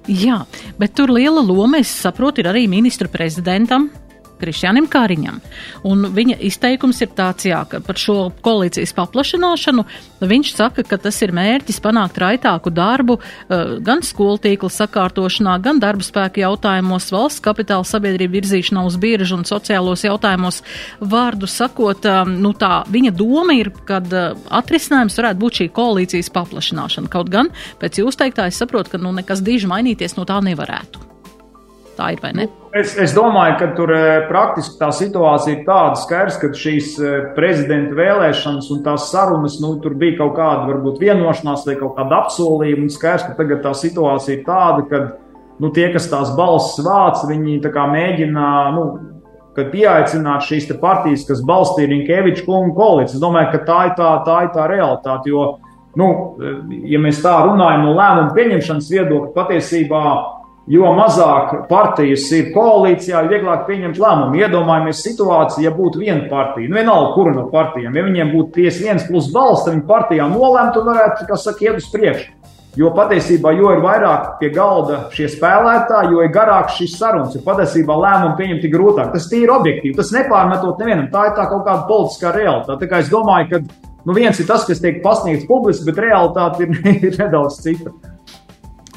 [0.04, 0.42] Jā,
[0.78, 3.89] bet tur liela loma, es saprotu, ir arī ministru prezidentam,
[4.43, 5.39] Krišjānam Kāriņam.
[5.88, 9.86] Un viņa izteikums ir tāds, jā, ka par šo koalīcijas paplašināšanu
[10.23, 15.79] viņš saka, ka tas ir mērķis panākt raitāku darbu uh, gan skolu tīkla sakārtošanā, gan
[15.84, 20.62] darba spēka jautājumos, valsts kapitāla sabiedrību virzīšanā uz biežu un sociālos jautājumos.
[20.99, 26.34] Vārdu sakot, um, nu tā viņa doma ir, kad uh, atrisinājums varētu būt šī koalīcijas
[26.36, 27.12] paplašināšana.
[27.13, 27.51] Kaut gan
[27.82, 31.12] pēc jūs teiktā es saprotu, ka nu, nekas diži mainīties no tā nevarētu.
[31.97, 32.47] Tā ir vai ne?
[32.73, 37.27] Es, es domāju, ka tur eh, praktiski tā situācija ir tāda skaidrs, ka šīs eh,
[37.36, 42.23] prezidenta vēlēšanas un tās sarunas, nu, tur bija kaut kāda varbūt vienošanās vai kaut kāda
[42.23, 42.89] apsolījuma.
[42.89, 45.03] Skaidrs, ka tagad tā situācija ir tāda, ka
[45.62, 48.51] nu, tie, kas tās balsis vāc, viņi mēģina.
[48.73, 48.86] Nu,
[49.53, 53.19] kad pieaicināt šīs partijas, kas balstīja Rinkeviča kungu koalīciju.
[53.19, 55.29] Es domāju, ka tā ir tā, tā, ir tā realitāte.
[55.29, 55.43] Jo,
[55.99, 56.08] nu,
[56.89, 60.01] ja mēs tā runājam no lēmumu pieņemšanas viedokļa, patiesībā
[60.71, 64.38] Jo mazāk partijas ir koalīcijā, jo vieglāk pieņemt lēmumu.
[64.39, 68.86] Iedomājamies situāciju, ja būtu viena partija, nu vienalga, kura no partijām, ja viņiem būtu tiesa
[68.86, 72.32] viens plus balss, tad viņi partijā nolemtu un varētu, kā saka, iet uz priekšu.
[72.80, 77.43] Jo patiesībā, jo ir vairāk pie galda šie spēlētāji, jo ir garāks šis sarunas, jo
[77.45, 79.12] patiesībā lēmumu pieņemt ir grūtāk.
[79.13, 81.12] Tas ir objektīvi, tas nepārmetot nevienam.
[81.12, 82.80] Tā ir tā kaut kāda politiskā realitāte.
[82.82, 83.62] Tā kā es domāju, ka
[84.08, 87.93] nu, viens ir tas, kas tiek pasniegts publiski, bet realitāte ir, ir nedaudz cita.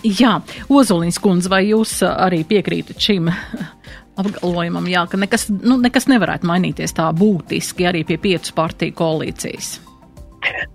[0.06, 0.36] Jā,
[0.70, 3.30] Ozolīns kundze, vai jūs arī piekrītat šim
[4.20, 9.72] apgalvojumam, jā, ka nekas, nu, nekas nevarētu mainīties tā būtiski arī pie piecu partiju koalīcijas?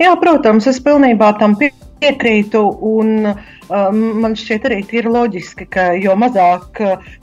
[0.02, 6.17] Jā, protams, es pilnībā tam piekrītu, un um, man šķiet arī ir loģiski, ka jo
[6.20, 6.82] mazāk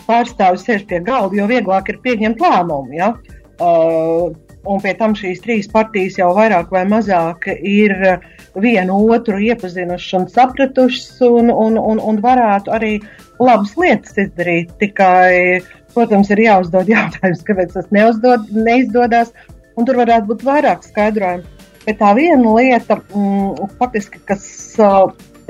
[0.08, 2.96] pārstāvju sēž pie galda, jo vieglāk ir pieņemt lēmumu.
[2.96, 3.12] Ja?
[3.58, 4.30] Uh,
[4.68, 7.94] un pie tam šīs trīs partijas jau vairāk vai mazāk ir
[8.58, 12.94] vienu otru iepazinušas un sapratušas, un, un, un, un varētu arī
[13.40, 14.72] labas lietas izdarīt.
[14.82, 15.60] Tikai,
[15.94, 19.32] protams, ir jāuzdod jautājums, kāpēc tas neuzdod, neizdodas,
[19.78, 21.56] un tur varētu būt vairāk skaidrojumu.
[21.86, 24.44] Bet tā viena lieta, mm, faktiski, kas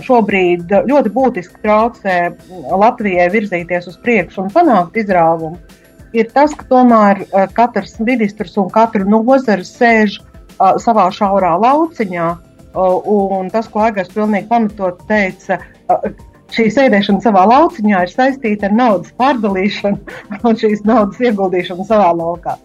[0.06, 2.18] šobrīd ļoti būtiski traucē
[2.70, 5.58] Latvijai virzīties uz priekšu un panākt izrāvumu,
[6.16, 12.30] ir tas, ka tomēr uh, katrs ministrs un katra nozara sēž uh, savā šaurā lauciņā.
[12.78, 16.10] Uh, tas, ko Aigars pilnīgi pamatot teica, uh,
[16.54, 20.18] šī sēdēšana savā lauciņā ir saistīta ar naudas pārdalīšanu
[20.48, 22.56] un šīs naudas ieguldīšanu savā laukā.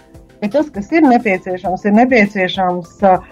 [0.43, 3.27] Bet tas, kas ir nepieciešams, ir nepieciešams uh,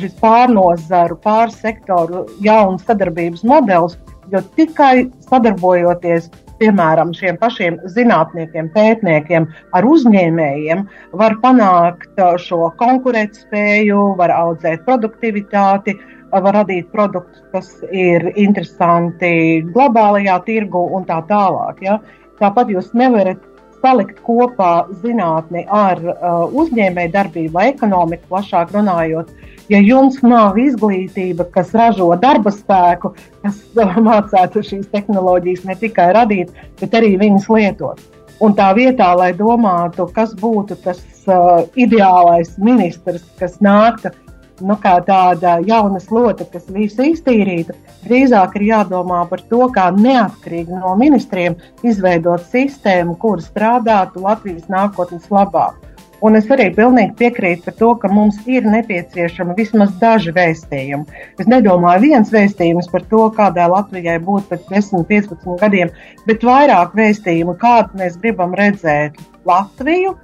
[0.00, 3.98] šis pārnozaru, pārsektoru jauns sadarbības modelis,
[4.32, 10.84] jo tikai sadarbojoties piemēram, šiem pašiem zinātniekiem, pētniekiem, ar uzņēmējiem,
[11.20, 19.62] var panākt uh, šo konkurētspēju, var audzēt produktivitāti, uh, var radīt produktus, kas ir interesanti
[19.72, 21.82] globālajā tirgu un tā tālāk.
[21.84, 22.00] Ja?
[22.40, 23.42] Tāpat jūs nevarat
[23.82, 29.30] salikt kopā zinātni ar uh, uzņēmēju darbību vai ekonomiku, plašāk runājot.
[29.72, 33.62] Ja jums nav izglītība, kas ražo darba spēku, kas
[34.08, 38.04] mācētu šīs tehnoloģijas ne tikai radīt, bet arī viņas lietot.
[38.44, 44.12] Un tā vietā, lai domātu, kas būtu tas uh, ideālais ministrs, kas nāktu
[44.60, 47.74] nu, kā tāda jauna slota, kas visu iztīrītu,
[48.06, 55.28] drīzāk ir jādomā par to, kā neatkarīgi no ministriem izveidot sistēmu, kur strādātu Latvijas nākotnes
[55.32, 55.76] labāk.
[56.24, 61.20] Un es arī pilnīgi piekrītu par to, ka mums ir nepieciešama vismaz daži vēstījumi.
[61.42, 65.92] Es nedomāju viens vēstījums par to, kādai Latvijai būtu pēc 10, 15 gadiem,
[66.28, 70.16] bet vairāk vēstījumu, kādu mēs gribam redzēt Latviju,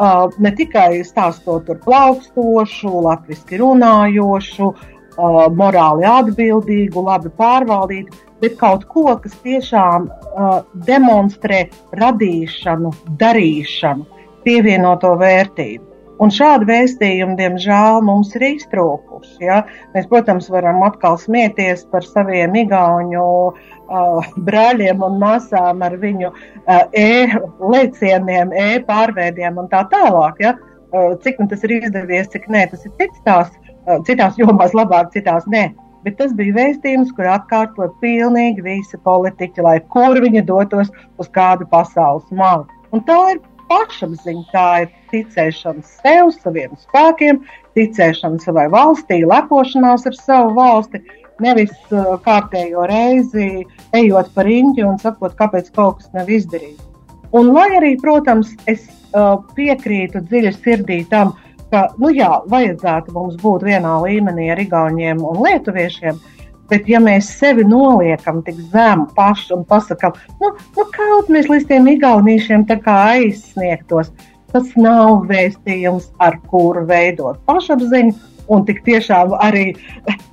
[0.00, 8.86] Uh, ne tikai stāstot par plaukstošu, latviešu runājošu, uh, morāli atbildīgu, labi pārvaldītu, bet kaut
[8.88, 11.66] ko, kas tiešām uh, demonstrē
[12.00, 14.06] radīšanu, darīšanu,
[14.44, 15.90] pievienoto vērtību.
[16.20, 19.38] Un šādi vēstījumi, diemžēl, mums ir iztrūkuši.
[19.46, 19.62] Ja?
[19.94, 26.82] Mēs, protams, varam atkal smieties par saviem igauņu uh, brāļiem un māsām ar viņu uh,
[26.92, 30.42] e-lēcieniem, e-pārveidiem un tā tālāk.
[30.44, 30.58] Ja?
[30.92, 33.54] Uh, cik nu tas ir izdevies, cik nē, tas ir cits tās,
[33.86, 35.70] uh, citās jomās labāk, citās nē.
[36.04, 41.68] Bet tas bija vēstījums, kur atkārtoja pilnīgi visi politiķi, lai kur viņi dotos uz kādu
[41.72, 42.68] pasaules malu.
[42.92, 47.40] Un tā ir pašapziņa, tā ir ticēšana sev, saviem spēkiem,
[47.78, 51.02] ticēšana savai valstī, lepošanās ar savu valsti.
[51.40, 53.64] Nevis uh, kārtējo reizi
[53.96, 56.84] ejot par īņķi un sakot, kāpēc kaut kas nav izdarīts.
[57.32, 61.32] Un, lai arī, protams, es uh, piekrītu dziļi sirdī tam,
[61.72, 66.39] ka, nu jā, vajadzētu mums būt vienā līmenī ar Igauniem un Lietuviešiem, uh,
[66.70, 71.66] Bet, ja mēs sevi noliekam tik zemu pašu un pasakām, nu, nu kaut mēs līdz
[71.66, 74.12] tiem igaunīšiem aizsniegtos,
[74.50, 78.14] Tas nav vēstījums, ar kuru veidot pašapziņu,
[78.50, 79.76] un tik tiešām arī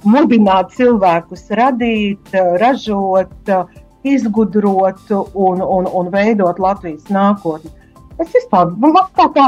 [0.10, 3.52] mudināt cilvēkus radīt, ražot,
[4.08, 7.73] izgudrot un, un, un veidot Latvijas nākotni.
[8.17, 9.43] Es vispār, man kā, kā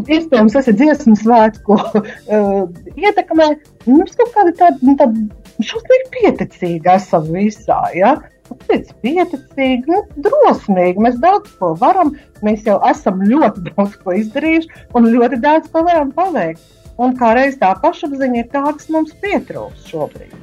[0.00, 2.62] iespējams, esmu dziesmu svētku uh,
[2.96, 3.50] ietekmē,
[3.84, 8.16] mums kaut kāda tāda, nu, tāda šausmīgi pieticīga esam visā, ja?
[8.46, 12.12] Pēc pieticīgi, nu, drosmīgi, mēs daudz ko varam,
[12.46, 16.62] mēs jau esam ļoti daudz ko izdarījuši un ļoti daudz ko varam paveikt.
[17.02, 20.36] Un kā reiz tā pašapziņa ir tā, kas mums pietrūkst šobrīd.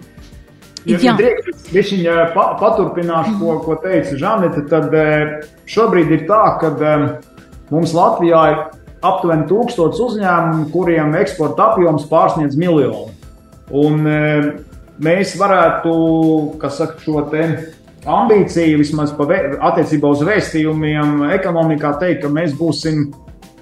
[0.85, 4.91] Ja, drīkst, ja pa, paturpināšu, ko, ko teica Žanete, tad
[5.71, 6.73] šobrīd ir tā, ka
[7.71, 8.59] mums Latvijā ir
[9.03, 13.13] aptuveni tūkstots uzņēmumu, kuriem eksporta apjoms pārsniedz miljonu.
[13.71, 14.03] Un
[15.01, 15.93] mēs varētu,
[16.61, 17.45] kas saka, šo te
[18.03, 23.07] ambīciju vismaz attiecībā uz vēstījumiem ekonomikā teikt, ka mēs būsim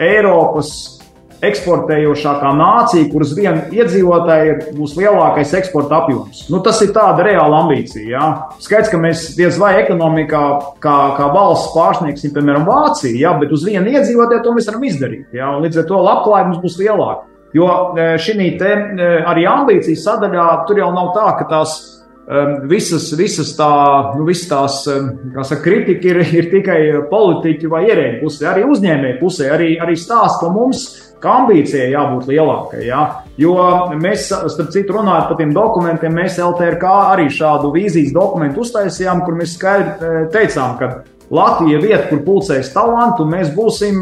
[0.02, 1.02] Eiropas
[1.42, 6.44] eksportējošākā nācija, kuras viena iedzīvotāja būs lielākais eksporta apjoms.
[6.54, 8.06] Nu, tas ir tāda reāla ambīcija.
[8.14, 8.28] Jā.
[8.62, 10.44] Skaidrs, ka mēs diez vai ekonomikā
[10.84, 15.26] kā, kā valsts pārsniegsim, piemēram, Vāciju, jā, bet uz vienu iedzīvotāju to mēs varam izdarīt.
[15.36, 17.31] Jā, līdz ar to labklājības būs lielāka.
[17.56, 22.44] Jo e, šī te e, arī ambīcijas sadaļā tur jau nav tā, ka tās e,
[22.72, 23.72] visas, visas, tā,
[24.16, 29.52] nu, visas tās saka, kritika ir, ir tikai politiķu vai ierēģu pusē, arī uzņēmēju pusē,
[29.58, 30.86] arī, arī stāsta, ka mums
[31.22, 32.80] ka ambīcijai jābūt lielākai.
[32.88, 33.02] Ja?
[33.38, 33.54] Jo
[33.94, 39.38] mēs, starp citu, runājot par tiem dokumentiem, mēs LTRK arī šādu vīzijas dokumentu uztaisījām, kur
[39.38, 40.90] mēs skaidri teicām, ka
[41.32, 44.02] Latvija ir vieta, kur pulcēs talantu, un mēs būsim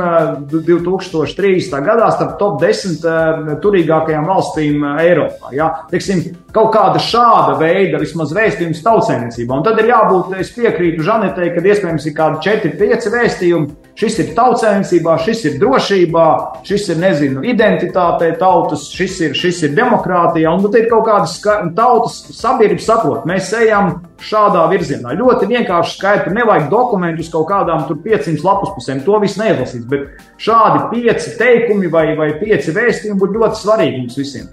[0.50, 1.76] 2030.
[1.78, 5.54] Eh, gadā starp top 10 eh, turīgākajām valstīm Eiropā.
[5.54, 5.70] Ja?
[5.92, 6.24] Teiksim,
[6.56, 9.60] kaut kāda šāda veida vismaz vēstījums tautsēmniecībā.
[9.60, 14.30] Un tad ir jābūt, es piekrītu Žanetei, ka iespējams ir kādi 4-5 vēstījumi Šis ir
[14.32, 16.26] tautsēmniecībā, šis ir drošībā,
[16.64, 20.54] šis ir, nezinu, identitātei tautas, šis ir, šis ir demokrātijā.
[20.56, 21.34] Un tur ir kaut kādas
[21.76, 25.18] tautas sabiedrības saprot, mēs ejam šādā virzienā.
[25.20, 29.84] Ļoti vienkārši skaidri, nevajag dokumentus kaut kādām tur 500 lapus pusēm, to viss neizlasīs.
[29.92, 30.08] Bet
[30.40, 34.48] šādi pieci teikumi vai, vai pieci vēstījumi būtu ļoti svarīgi mums visiem.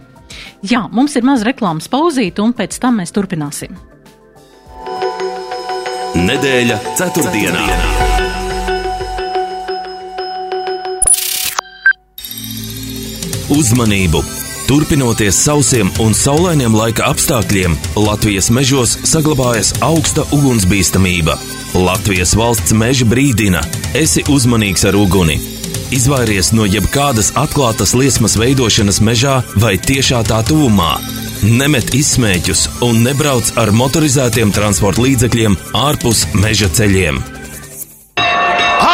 [0.66, 3.78] Jā, mums ir maz reklāmas pauzīte, un pēc tam mēs turpināsim.
[6.16, 7.62] Nedēļa ceturtdienā.
[7.62, 8.15] ceturtdienā.
[13.46, 14.24] Uzmanību!
[14.66, 21.36] Turpinoties sausiem un saulainiem laika apstākļiem, Latvijas mežos saglabājas augsta ugunsbīstamība.
[21.78, 23.62] Latvijas valsts meža brīdina:
[23.94, 25.38] esi uzmanīgs ar uguni!
[25.94, 30.96] Izvairies no jebkādas atklātas liesmas veidošanas mežā vai tiešā tā tuvumā.
[31.46, 35.54] Nemet izsmēķus un nebrauc ar motorizētiem transporta līdzekļiem
[35.86, 37.35] ārpus meža ceļiem.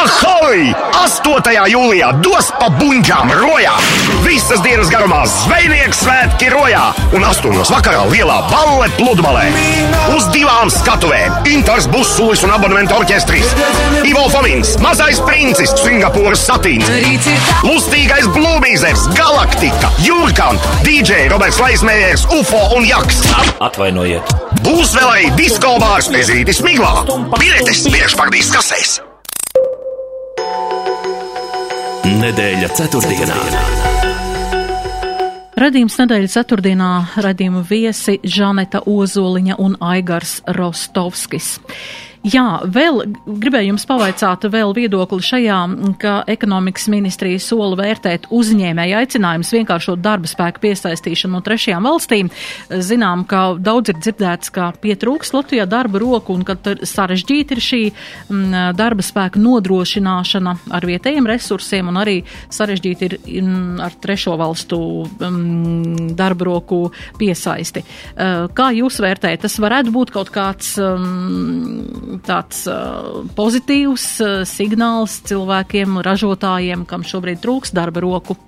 [0.02, 0.72] Ahoj!
[0.98, 1.52] 8.
[1.70, 3.74] jūlijā dos pa buļģām rojā!
[4.24, 6.88] Visas dienas garumā zvejnieks svētki rojā!
[7.14, 7.54] Un 8.
[7.70, 9.44] vakarā lielā balle pludmalē!
[10.16, 11.46] Uz divām skatuvēm!
[11.52, 13.54] Intars Busulis un abonementu orķestris!
[14.08, 16.90] Ivo Fomins, Mazais princis, Singapūras satīns!
[17.62, 23.22] Lustīgais Blūmīzers, Galaktika, Jūrkan, DJ Roberts Laismējers, UFO un Jaks!
[23.62, 24.34] Atvainojiet!
[24.66, 27.06] Būs vēl arī disko bārs Ezītis Miglā!
[27.38, 28.98] Biletes priekšpardīs kasēs!
[32.02, 33.34] Nedēļa ceturtdienā.
[35.54, 36.88] Radījums nedēļas ceturtdienā
[37.22, 41.60] radījuma viesi Žaneta Ozoliņa un Aigars Rostovskis.
[42.22, 45.56] Jā, vēl gribēju jums pavaicāt vēl viedokli šajā,
[45.98, 52.30] ka ekonomikas ministrija sola vērtēt uzņēmēju aicinājums vienkāršot darba spēku piesaistīšanu no trešajām valstīm.
[52.70, 56.54] Zinām, ka daudz ir dzirdēts, ka pietrūks Latvijā darba roku un ka
[56.86, 62.20] sarežģīti ir šī m, darba spēku nodrošināšana ar vietējiem resursiem un arī
[62.54, 64.80] sarežģīti ir m, ar trešo valstu
[65.26, 66.84] m, darba roku
[67.18, 67.82] piesaisti.
[68.14, 69.42] Kā jūs vērtējat?
[69.48, 70.76] Tas varētu būt kaut kāds
[72.26, 78.38] tāds uh, pozitīvs uh, signāls cilvēkiem, ražotājiem, kam šobrīd trūks darba roku.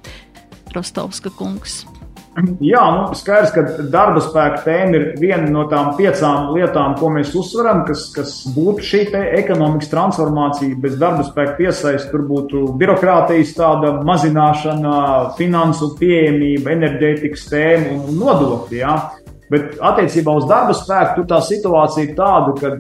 [0.75, 1.85] Rostovska kungs.
[2.35, 7.31] Jā, nu, skaidrs, ka darba spēka tēma ir viena no tām piecām lietām, ko mēs
[7.39, 9.03] uzsveram, kas, kas būtu šī
[9.39, 12.09] ekonomikas transformācija bez darba spēka piesaistes.
[12.11, 14.97] Tur būtu birokrātijas tāda mazināšana,
[15.39, 18.83] finansu pieejamība, enerģētikas tēma un nodokļi.
[18.83, 18.97] Ja?
[19.53, 22.75] Bet attiecībā uz darba spēku tā situācija ir tāda, ka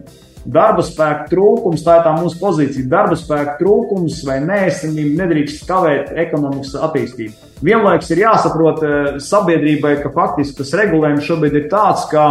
[0.44, 2.88] Darba spēka trūkums, tā ir tā mūsu pozīcija.
[2.90, 7.52] Darba spēka trūkums vai nēsamība nedrīkst kavēt ekonomikas attīstību.
[7.64, 12.26] Vienlaikus ir jāsaprot eh, sabiedrībai, ka faktiski tas regulējums šobrīd ir tāds, ka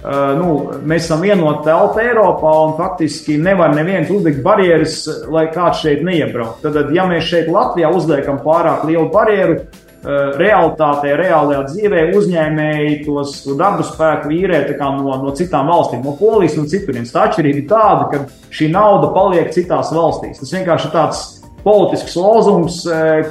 [0.00, 0.52] nu,
[0.88, 6.62] mēs esam vienota telpa Eiropā un faktiski nevar neviens uzlikt barjeras, lai kāds šeit neiebrauc.
[6.64, 9.60] Tad, ja mēs šeit Latvijā uzliekam pārāk lielu barjeru,
[10.02, 16.68] realitātē, reālajā dzīvē uzņēmēji tos darbu spēku īrē no, no citām valstīm, no Polijas un
[16.70, 17.12] citurienes.
[17.12, 20.40] Tā atšķirība ir tāda, ka šī nauda paliek citās valstīs.
[20.40, 21.24] Tas vienkārši ir tāds
[21.64, 22.80] politisks lozungs,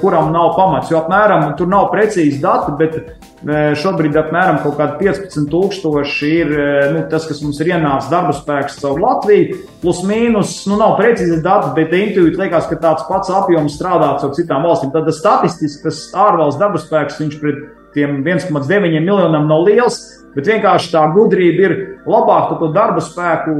[0.04, 0.92] kuram nav pamats.
[0.94, 3.00] Jo apmēram tur nav precīzi dati, bet
[3.40, 6.50] Šobrīd apmēram 15,000 ir
[6.92, 9.62] nu, tas, kas mums ir ienācis darba spēks caur Latviju.
[9.80, 14.36] Plus mīnus, nu nav precīzi dati, bet intuitīvi liekas, ka tāds pats apjoms strādā caur
[14.36, 14.92] citām valstīm.
[14.92, 17.64] Tad statistiski tas ārvalsts darba spēks viņš pret
[17.96, 20.02] tiem 1,9 miljoniem nav liels.
[20.36, 21.76] Bet vienkārši tā gudrība ir
[22.10, 23.56] labāk to darba spēku,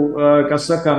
[0.52, 0.96] kas saka,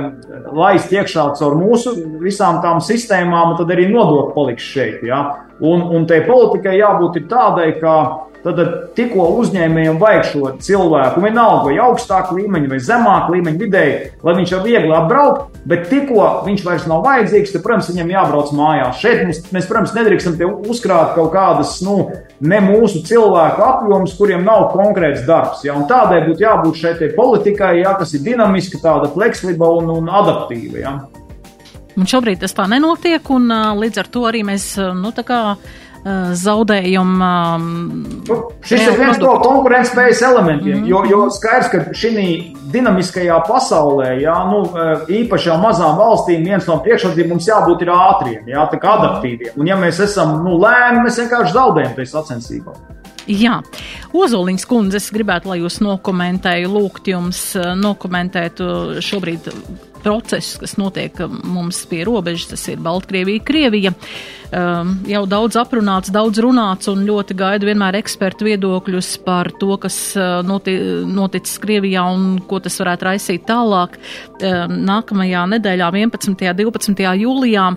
[0.51, 5.05] laist iekšā caur mūsu visām tām sistēmām, un tad arī nodokļi paliks šeit.
[5.07, 5.21] Ja?
[5.61, 7.95] Un, un tai politikai jābūt tādai, ka
[8.41, 8.57] Tad
[8.97, 14.53] tikko uzņēmējiem vajag šo cilvēku, vienalga vai augstāku līmeņu, vai zemāku līmeņu vidēji, lai viņš
[14.55, 18.97] var viegli apbraukt, bet tikko viņš vairs nav vajadzīgs, tad, protams, viņam jābrauc mājās.
[19.03, 20.39] Šeit mums, mēs, protams, nedrīkstam
[20.73, 21.99] uzkrāt kaut kādas, nu,
[22.41, 25.63] ne mūsu cilvēku apjomus, kuriem nav konkrēts darbs.
[25.65, 25.75] Ja?
[25.77, 27.95] Un tādai būtu jābūt šai politikai, ja?
[27.99, 30.81] kas ir dinamiska, tāda fleksibla un, un adaptīva.
[30.81, 30.95] Ja?
[31.99, 35.41] Un šobrīd tas tā nenotiek, un līdz ar to arī mēs, nu, tā kā
[36.03, 37.27] zaudējumu.
[38.27, 40.89] Nu, šis ir viens no konkurētspējas elementiem, mm -hmm.
[40.89, 42.13] jo, jo skaidrs, ka šī
[42.73, 48.65] dinamiskajā pasaulē, jā, nu, eh, īpaši mazām valstīm, viens no priekšrocībiem mums jābūt ātriem, jā,
[48.71, 49.53] tā kā adaptīviem.
[49.57, 52.73] Un ja mēs esam nu, lēni, mēs vienkārši zaudējam tajā sacensībā.
[53.27, 53.61] Jā,
[54.13, 58.57] Ozoliņas kundze, es gribētu, lai jūs nokomentētu, lūgt jums eh, nokomentēt
[58.99, 59.53] šobrīd
[60.01, 63.93] procesus, kas notiek mums pie robežas, tas ir Baltkrievija, Krievija.
[64.51, 69.95] Um, jau daudz aprunāts, daudz runāts un ļoti gaidu vienmēr ekspertu viedokļus par to, kas
[70.19, 70.73] uh, noti,
[71.07, 73.95] noticis Krievijā un ko tas varētu raisīt tālāk.
[74.43, 76.27] Um, nākamajā nedēļā, 11.
[76.33, 77.07] un 12.
[77.23, 77.69] jūlijā,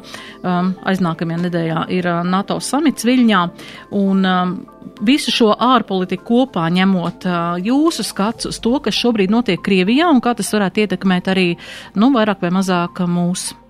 [0.43, 3.47] um, aiznākamajā nedēļā ir uh, NATO samits Viļņā.
[3.95, 4.59] Un, um,
[5.07, 7.25] visu šo ārpolitiku kopā ņemot
[7.63, 11.53] jūsu skats uz to, kas šobrīd notiek Krievijā un kā tas varētu ietekmēt arī,
[11.95, 13.64] nu, vairāk vai mazāk mūsu?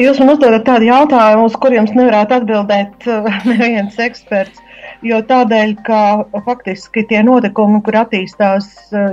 [0.00, 3.08] Jūs man uzdodat tādu jautājumu, uz kuriem nevarētu atbildēt
[3.50, 4.60] neviens eksperts.
[5.04, 6.00] Jo tādēļ, ka
[6.46, 8.70] faktiski tie notikumi, kur attīstās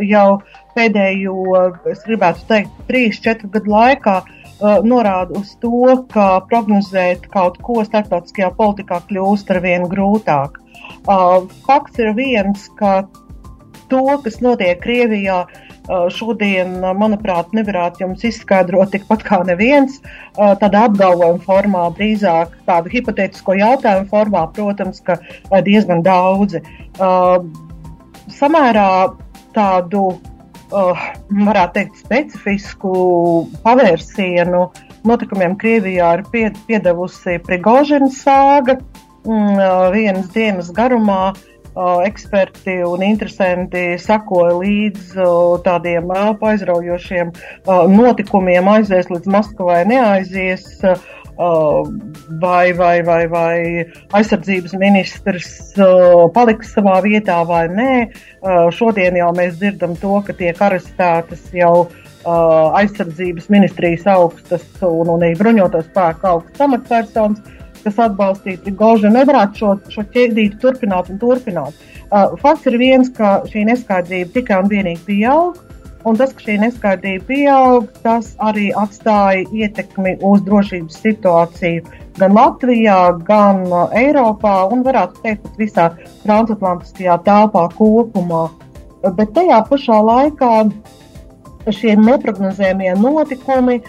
[0.07, 0.41] jau
[0.77, 1.35] pēdējo,
[1.91, 7.81] es gribētu teikt, 3-4 gadu laikā, uh, Uh, norāda uz to, ka prognozēt kaut ko
[7.81, 10.59] starptautiskajā politikā kļūst ar vien grūtāk.
[11.09, 12.99] Uh, fakts ir viens, ka
[13.89, 19.99] to, kas notiek Krievijā, uh, šodien, manuprāt, nevarētu jums izskaidrot tikpat kā neviens.
[20.35, 25.17] Tādā apgalvojuma formā, drīzāk tādu hipotētisko jautājumu formā, protams, ka
[25.65, 26.61] diezgan daudzi.
[28.31, 28.91] Samērā
[29.55, 30.05] tādu
[30.71, 32.93] varētu teikt, specifisku
[33.65, 34.69] pavērsienu
[35.07, 38.77] notikumiem Krievijā ir pie, piedevusi Prigožina sāga.
[39.21, 39.59] Mm,
[39.93, 41.50] vienas dienas garumā uh,
[42.05, 45.15] eksperti un interesanti sakoja līdz
[45.65, 47.31] tādiem aizraujošiem
[47.95, 50.67] notikumiem, aizies līdz Maskavai, neaizies.
[52.41, 53.55] Vai, vai, vai, vai
[54.13, 55.71] aizsardzības ministrs
[56.35, 57.93] paliks savā vietā vai nē.
[58.75, 61.87] Šodien jau mēs dzirdam to, ka tiek arestētas jau
[62.77, 67.41] aizsardzības ministrijas augstas un, un arī bruņoto spēku augstas amatpersonas,
[67.85, 69.11] kas atbalstītu Gožu.
[69.13, 71.89] Nevarētu šo, šo ķēdīti turpināt un turpināt.
[72.41, 75.59] Fakts ir viens, ka šī neskaidrība tikai un vienīgi pieaug.
[76.07, 82.97] Un tas, ka šī neskaidrība pieaug, tas arī atstāja ietekmi uz drošības situāciju gan Latvijā,
[83.27, 85.85] gan uh, Eiropā un, varētu teikt, pat visā
[86.25, 88.47] transatlantiskajā telpā kopumā.
[89.17, 90.51] Bet tajā pašā laikā
[91.71, 93.79] šie neparedzējumie notikumi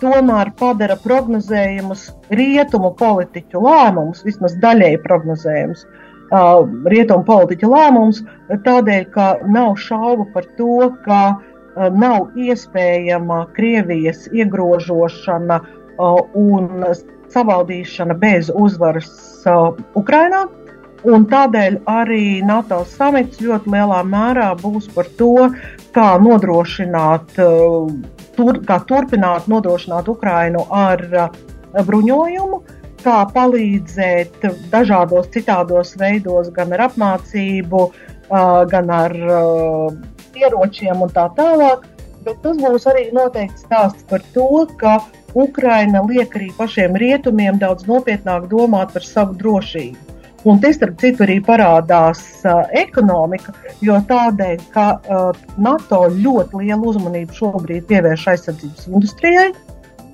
[0.00, 8.22] tomēr padara prognozējumus, rietumu politiķu lēmumus, vismaz daļēji prognozējumus, uh, rietumu politiķu lēmums,
[8.66, 16.84] tādēļ, ka nav šaubu par to, ka uh, nav iespējama Krievijas iegrožošana uh, un
[17.34, 19.10] savaldīšana bez uzvaras
[19.98, 20.44] Ukrainā.
[21.04, 25.50] Un tādēļ arī NATO samits ļoti lielā mērā būs par to,
[25.92, 27.90] kā nodrošināt, uh,
[28.36, 31.42] tur, kā turpināt nodrošināt Ukrainu ar uh,
[31.82, 32.60] bruņojumu,
[33.04, 37.80] kā palīdzēt dažādos citādos veidos, gan ar apmācību,
[38.70, 39.12] gan ar
[40.34, 41.84] ieročiem un tā tālāk.
[42.24, 44.96] Bet tas būs arī noteikti stāsts par to, ka
[45.36, 50.13] Ukraina liek arī pašiem rietumiem daudz nopietnāk domāt par savu drošību.
[50.44, 56.90] Un te, starp citu, arī parādās uh, ekonomika, jo tādēļ, ka uh, NATO ļoti lielu
[56.90, 59.46] uzmanību šobrīd pievērš aizsardzības industrijai.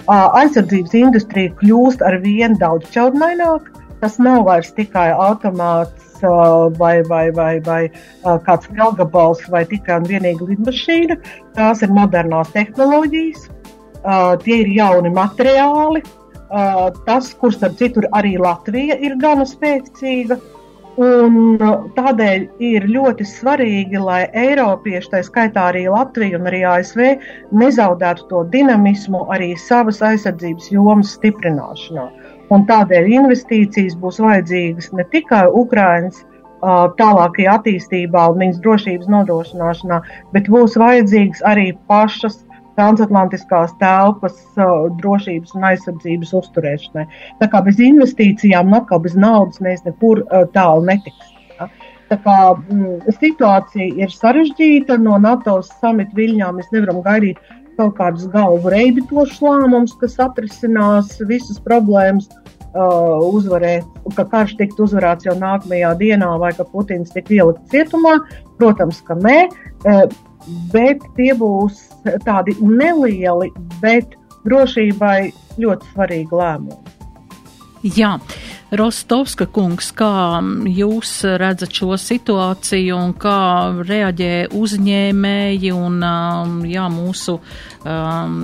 [0.07, 3.75] Uh, aizsardzības industrija kļūst ar vien daudz caurmaināka.
[4.01, 9.99] Tas nav vairs tikai automāts uh, vai, vai, vai, vai uh, kāds galgabals vai tikai
[10.01, 11.19] un vienīgi lidmašīna.
[11.59, 16.07] Tās ir modernās tehnoloģijas, uh, tie ir jauni materiāli,
[17.07, 20.39] tas, kur starp citu arī Latvija ir gana spēcīga.
[21.01, 27.01] Un uh, tādēļ ir ļoti svarīgi, lai Eiropieši, tā skaitā arī Latvija un arī ASV,
[27.57, 32.09] nezaudētu to dinamismu arī savas aizsardzības jomas stiprināšanā.
[32.51, 40.03] Un tādēļ investīcijas būs vajadzīgas ne tikai Ukraiņas uh, tālākajā attīstībā un viņas drošības nodrošināšanā,
[40.35, 42.43] bet būs vajadzīgas arī pašas
[42.81, 44.41] transatlantiskās telpas
[45.03, 47.07] drošības un aizsardzības uzturēšanai.
[47.43, 50.25] Tā kā bez investīcijām atkal bez naudas mēs nekur
[50.57, 51.41] tālu netiksim.
[51.61, 51.69] Ja?
[52.11, 57.39] Tā kā mm, situācija ir sarežģīta, no NATO samita viļņā mēs nevaram gaidīt
[57.79, 62.27] kaut kādus galvu reibitošus lēmumus, kas atrisinās visas problēmas,
[62.75, 68.19] uh, uzvarēt, ka karš tiktu uzvarēts jau nākamajā dienā, vai ka Putins tik ielikt cietumā.
[68.59, 69.39] Protams, ka nē.
[69.87, 70.03] Uh,
[70.73, 71.83] bet tie būs
[72.27, 73.51] tādi nelieli,
[73.83, 74.17] bet
[74.47, 76.97] drošībai ļoti svarīgi lēmumi.
[77.97, 78.19] Jā,
[78.77, 80.39] Rostovska kungs, kā
[80.69, 83.41] jūs redzat šo situāciju un kā
[83.89, 85.97] reaģē uzņēmēji un
[86.69, 88.37] jā, mūsu um,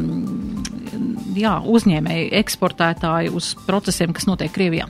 [1.37, 4.89] jā, uzņēmēji, eksportētāji uz procesiem, kas notiek Krievijā?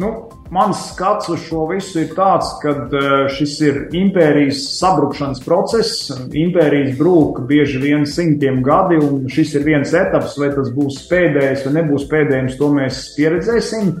[0.00, 3.00] Nu, mans skats uz šo visu ir tāds, ka e,
[3.36, 6.08] šis ir impērijas sabrukšanas process.
[6.40, 11.66] Impērijas brūk bieži vien simtiem gadi, un šis ir viens etaps, vai tas būs pēdējais
[11.66, 13.92] vai nebūs pēdējais, to mēs pieredzēsim.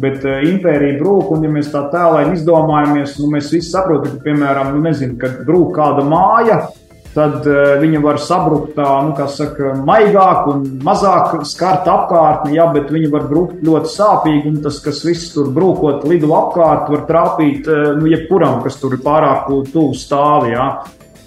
[0.00, 4.24] Bet uh, impērija brūk, un ja mēs tā tēlēni izdomājamies, nu, mēs visi saprotam, ka,
[4.24, 6.56] piemēram, nu, nezinu, kad brūk kāda māja,
[7.14, 12.90] tad uh, viņa var sabrukt tā, nu, saka, maigāk un mazāk skart apkārtni, jā, bet
[12.94, 17.70] viņa var brukt ļoti sāpīgi, un tas, kas viss tur brūkot lidu apkārt, var trāpīt,
[17.70, 20.68] uh, nu, jebkuram, kas tur ir pārāk tuvu stāvi, jā.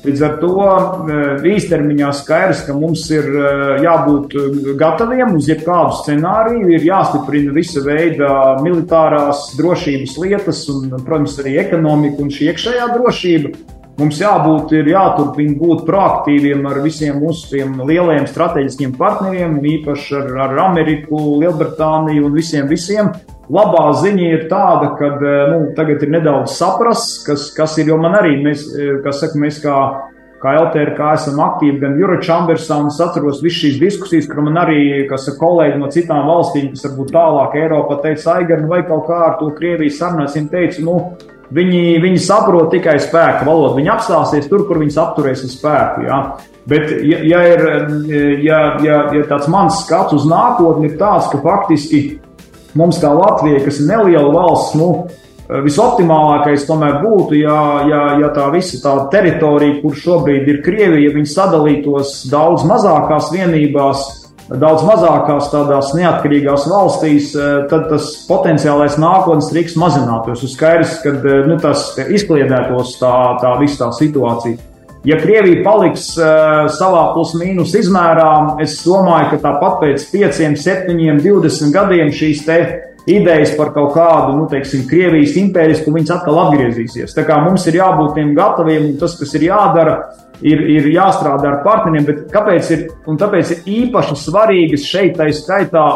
[0.08, 3.26] Līdz ar to uh, īstermiņā skaidrs, ka mums ir
[3.84, 4.36] jābūt
[4.80, 8.30] gataviem uz jebkādu scenāriju, ir jāstiprina visa veida
[8.64, 13.77] militārās drošības lietas un, protams, arī ekonomika un šī iekšējā drošība.
[13.98, 20.60] Mums jābūt, ir jāturpina būt proaktīviem ar visiem mūsu lielajiem strateģiskiem partneriem, īpaši ar, ar
[20.68, 22.68] Ameriku, Lielbritāniju un visiem.
[22.70, 23.10] visiem.
[23.50, 27.98] Labā ziņa ir tāda, ka eh, nu, tagad ir nedaudz saprast, kas, kas ir, jo
[27.98, 29.78] man arī, mēs, eh, kas saka, mēs kā,
[30.44, 35.08] kā LTRK esam aktīvi gan Eurochambers, un es atceros visas šīs diskusijas, kur man arī,
[35.10, 39.08] kas ir kolēģi no citām valstīm, kas varbūt tālāk Eiropā teica, Aigar, nu vai kaut
[39.10, 41.00] kā ar to Krievijas sarunāsim, teicu, nu,
[41.56, 43.78] Viņi, viņi saprot tikai spēka valodu.
[43.78, 46.08] Viņi apstāsies tur, kur viņus apturēs ar spēku.
[46.08, 46.18] Ja?
[46.68, 47.62] Bet, ja, ja ir
[48.44, 52.02] ja, ja, ja tāds mans skats uz nākotni, ir tāds, ka faktiski
[52.76, 54.90] mums, kā Latvija, kas ir neliela valsts, nu,
[55.48, 61.16] visoptimālākais tomēr būtu, ja, ja, ja tā visa tā teritorija, kur šobrīd ir Krievija, ja
[61.16, 64.04] viņi sadalītos daudz mazākās vienībās,
[64.50, 70.44] daudz mazākās tādās neatkarīgās valstīs, eh, tad tas potenciālais nākotnes risks mazinātos.
[70.44, 74.58] Ir skaidrs, ka eh, nu, tas izkliedētos tā, tā visa tā situācija.
[75.08, 81.72] Ja Krievija paliks uh, savā plus-mínus izmērā, es domāju, ka tāpat pēc 5, 7, 20
[81.72, 82.42] gadiem šīs
[83.08, 87.16] idejas par kaut kādu, nu, teiksim, Krievijas impērijas, viņas atkal atgriezīsies.
[87.16, 91.50] Tā kā mums ir jābūt tiem gataviem, un tas, kas ir jādara, ir, ir jāstrādā
[91.52, 95.88] ar partneriem, bet kāpēc ir, tāpēc ir īpaši svarīgas šeit, tā skaitā,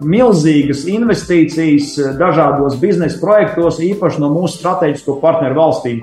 [0.00, 6.00] milzīgas investīcijas dažādos biznesa projektos, īpaši no mūsu strateģisko partneru valstīm.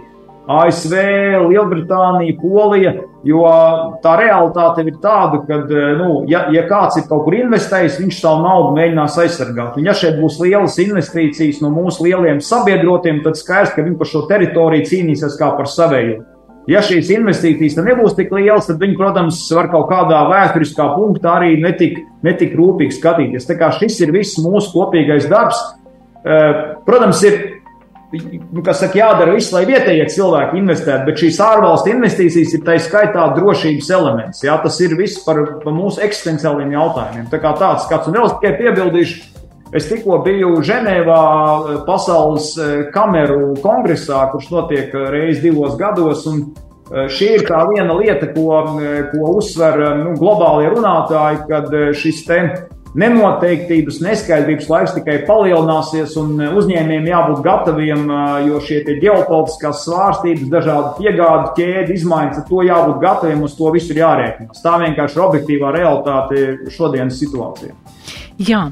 [0.48, 0.94] ASV,
[1.50, 2.94] Lielbritānija, Polija,
[3.28, 3.42] jo
[4.00, 5.58] tā realitāte ir tāda, ka,
[6.00, 9.76] nu, ja, ja kāds ir kaut kur investējis, viņš savu naudu mēģinās aizsargāt.
[9.76, 14.12] Un, ja šeit būs lielas investīcijas no mūsu lieliem sabiedrotiem, tad skaidrs, ka viņi par
[14.14, 16.22] šo teritoriju cīnīsies kā par savēju.
[16.68, 21.54] Ja šīs investīcijas nebūs tik lielas, tad viņi, protams, var kaut kādā vēsturiskā punktā arī
[21.64, 23.48] netik, netik rūpīgi skatīties.
[23.48, 25.62] Tā kā šis ir viss mūsu kopīgais darbs.
[26.28, 27.38] Eh, protams, ir
[28.12, 33.30] nu, saka, jādara viss, lai vietējie cilvēki investētu, bet šīs ārvalstu investīcijas ir tā skaitā
[33.38, 34.44] drošības elements.
[34.44, 37.28] Jā, tas ir viss par, par mūsu eksistenciāliem jautājumiem.
[37.32, 39.37] Tā kā tāds skats, un vēl tikai piebildīšu,
[39.76, 46.24] Es tikko biju Ženēvā eh, pasaules eh, kameru kongresā, kurš notiek eh, reizes divos gados.
[46.88, 48.62] Šī ir tā viena lieta, ko,
[49.12, 52.38] ko uzsver nu, globālie runātāji, kad šis te
[52.96, 58.08] nenoteiktības, neskaidrības laiks tikai palielināsies, un uzņēmējiem jābūt gataviem,
[58.48, 64.06] jo šie ģeopolitiskās svārstības, dažādu piegādu ķēdi, izmaiņas, to jābūt gataviem, uz to visu ir
[64.06, 64.64] jārēķinās.
[64.64, 67.76] Tā vienkārši ir objektīvā realitāte šodienas situācijā.
[68.38, 68.68] Jā,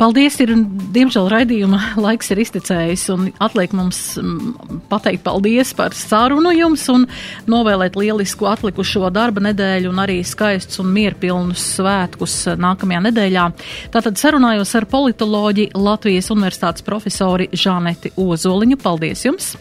[0.00, 0.38] paldies.
[0.40, 0.54] Ir,
[0.94, 7.04] diemžēl raidījuma laiks ir iztecējis un atliek mums mm, pateikt paldies par sarunu jums un
[7.50, 13.46] novēlēt lielisku atlikušo darba nedēļu un arī skaistus un mierpilnus svētkus nākamajā nedēļā.
[13.92, 18.80] Tātad sarunājos ar politoloģi Latvijas Universitātes profesori Žaneti Ozoliņu.
[18.80, 19.52] Paldies jums!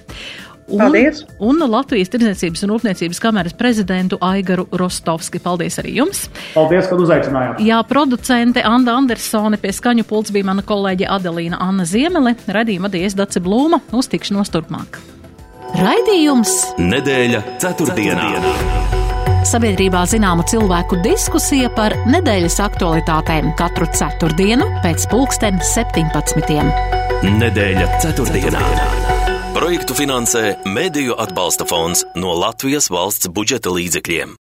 [0.70, 1.24] Un, Paldies!
[1.42, 5.42] Un Latvijas Tirdzniecības un Rūpniecības kameras prezidentu Aigaru Rostovski.
[5.42, 6.28] Paldies arī jums!
[6.54, 7.64] Paldies, ka uzaicinājāt!
[7.66, 12.36] Jā, producente Anna Andersone pie skaņu pults bija mana kolēģe Adelīna Anna Ziemele.
[12.48, 13.82] Radījuma vadījies Dace Blūma.
[13.98, 15.02] Uz tikšanos turpmāk!
[15.80, 18.30] Raidījums Nedēļa ceturtdienā.
[19.50, 26.60] Sabiedrībā zināma cilvēku diskusija par nedēļas aktualitātēm katru ceturtdienu pēc pulksten 17.
[27.40, 29.19] Nedēļa ceturtdienā.
[29.60, 30.42] Projektu finansē
[30.72, 34.38] Mēdīju atbalsta fonds no Latvijas valsts budžeta līdzekļiem.